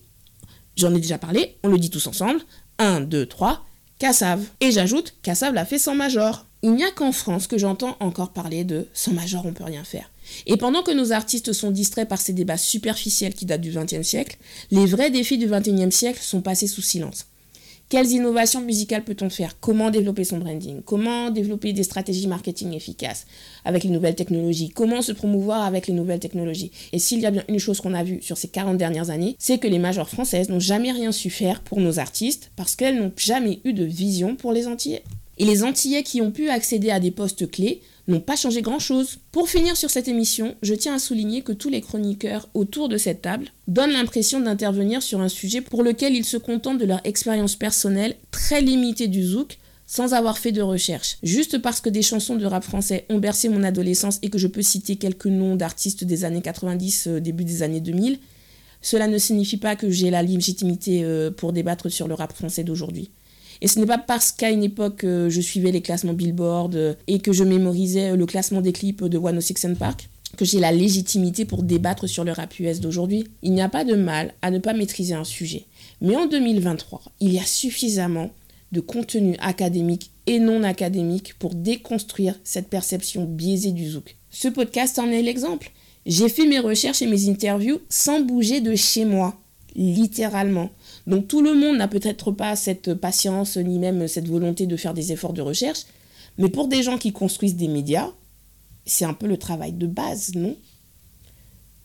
[0.77, 2.41] J'en ai déjà parlé, on le dit tous ensemble.
[2.79, 3.67] 1, 2, 3,
[3.99, 4.43] Kassav.
[4.61, 6.47] Et j'ajoute, Kassav l'a fait sans major.
[6.63, 9.85] Il n'y a qu'en France que j'entends encore parler de sans major on peut rien
[9.85, 10.12] faire.
[10.47, 14.03] Et pendant que nos artistes sont distraits par ces débats superficiels qui datent du XXe
[14.03, 14.37] siècle,
[14.71, 17.27] les vrais défis du XXIe siècle sont passés sous silence.
[17.93, 19.61] Quelles innovations musicales peut-on faire?
[19.61, 20.81] Comment développer son branding?
[20.81, 23.27] Comment développer des stratégies marketing efficaces
[23.67, 24.71] avec les nouvelles technologies?
[24.71, 26.71] Comment se promouvoir avec les nouvelles technologies?
[26.95, 29.37] Et s'il y a bien une chose qu'on a vue sur ces 40 dernières années,
[29.39, 32.99] c'est que les majors françaises n'ont jamais rien su faire pour nos artistes parce qu'elles
[32.99, 35.03] n'ont jamais eu de vision pour les Antillais.
[35.37, 39.19] Et les Antillais qui ont pu accéder à des postes clés n'ont pas changé grand-chose.
[39.31, 42.97] Pour finir sur cette émission, je tiens à souligner que tous les chroniqueurs autour de
[42.97, 47.01] cette table donnent l'impression d'intervenir sur un sujet pour lequel ils se contentent de leur
[47.05, 51.19] expérience personnelle très limitée du zouk sans avoir fait de recherche.
[51.23, 54.47] Juste parce que des chansons de rap français ont bercé mon adolescence et que je
[54.47, 58.19] peux citer quelques noms d'artistes des années 90, euh, début des années 2000,
[58.81, 62.65] cela ne signifie pas que j'ai la légitimité euh, pour débattre sur le rap français
[62.65, 63.11] d'aujourd'hui.
[63.63, 66.95] Et ce n'est pas parce qu'à une époque, euh, je suivais les classements Billboard euh,
[67.07, 70.59] et que je mémorisais euh, le classement des clips de One Six Park que j'ai
[70.59, 73.29] la légitimité pour débattre sur le rap US d'aujourd'hui.
[73.43, 75.67] Il n'y a pas de mal à ne pas maîtriser un sujet.
[76.01, 78.31] Mais en 2023, il y a suffisamment
[78.73, 84.17] de contenu académique et non académique pour déconstruire cette perception biaisée du zouk.
[84.31, 85.71] Ce podcast en est l'exemple.
[86.05, 89.39] J'ai fait mes recherches et mes interviews sans bouger de chez moi,
[89.75, 90.71] littéralement.
[91.07, 94.95] Donc tout le monde n'a peut-être pas cette patience ni même cette volonté de faire
[94.95, 95.85] des efforts de recherche,
[96.39, 98.11] mais pour des gens qui construisent des médias,
[98.85, 100.57] c'est un peu le travail de base, non?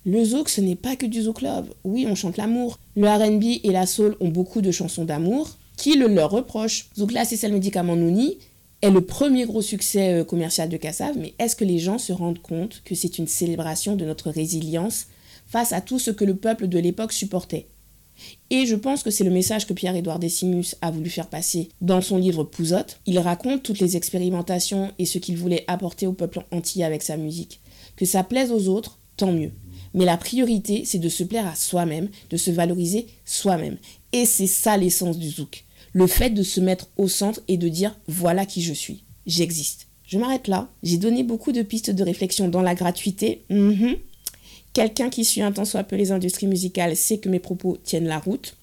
[0.06, 1.74] Le zouk, ce n'est pas que du zouk love.
[1.84, 2.80] Oui, on chante l'amour.
[2.96, 6.90] Le R&B et la soul ont beaucoup de chansons d'amour qui le leur reprochent.
[6.98, 8.38] Zouk là, c'est le médicament Nouni
[8.82, 12.14] est le premier gros succès euh, commercial de Kassav, mais est-ce que les gens se
[12.14, 15.08] rendent compte que c'est une célébration de notre résilience
[15.48, 17.68] face à tout ce que le peuple de l'époque supportait?
[18.50, 22.02] Et je pense que c'est le message que Pierre-Édouard Décimus a voulu faire passer dans
[22.02, 23.00] son livre Pouzotte.
[23.06, 27.18] Il raconte toutes les expérimentations et ce qu'il voulait apporter au peuple entier avec sa
[27.18, 27.60] musique.
[27.96, 29.52] Que ça plaise aux autres, tant mieux.
[29.94, 33.78] Mais la priorité, c'est de se plaire à soi-même, de se valoriser soi-même.
[34.14, 35.66] Et c'est ça l'essence du zouk.
[35.94, 39.88] Le fait de se mettre au centre et de dire voilà qui je suis, j'existe.
[40.06, 40.70] Je m'arrête là.
[40.84, 43.44] J'ai donné beaucoup de pistes de réflexion dans la gratuité.
[43.50, 43.98] Mhm.
[44.78, 48.06] Quelqu'un qui suit un temps soit peu les industries musicales sait que mes propos tiennent
[48.06, 48.56] la route.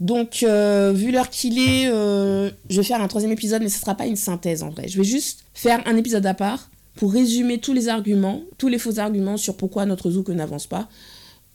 [0.00, 3.76] Donc, euh, vu l'heure qu'il est, euh, je vais faire un troisième épisode, mais ce
[3.76, 4.88] ne sera pas une synthèse en vrai.
[4.88, 8.78] Je vais juste faire un épisode à part pour résumer tous les arguments, tous les
[8.78, 10.88] faux arguments sur pourquoi notre zouk n'avance pas.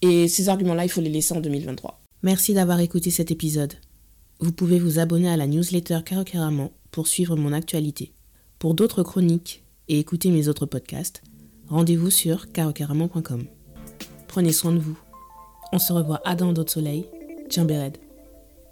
[0.03, 1.99] Et ces arguments-là, il faut les laisser en 2023.
[2.21, 3.73] Merci d'avoir écouté cet épisode.
[4.39, 8.11] Vous pouvez vous abonner à la newsletter Carocaramment pour suivre mon actualité.
[8.59, 11.23] Pour d'autres chroniques et écouter mes autres podcasts,
[11.69, 13.45] rendez-vous sur carocaramon.com.
[14.27, 14.97] Prenez soin de vous.
[15.71, 17.07] On se revoit à dans d'autres soleils.
[17.49, 17.97] Tiens, Béred.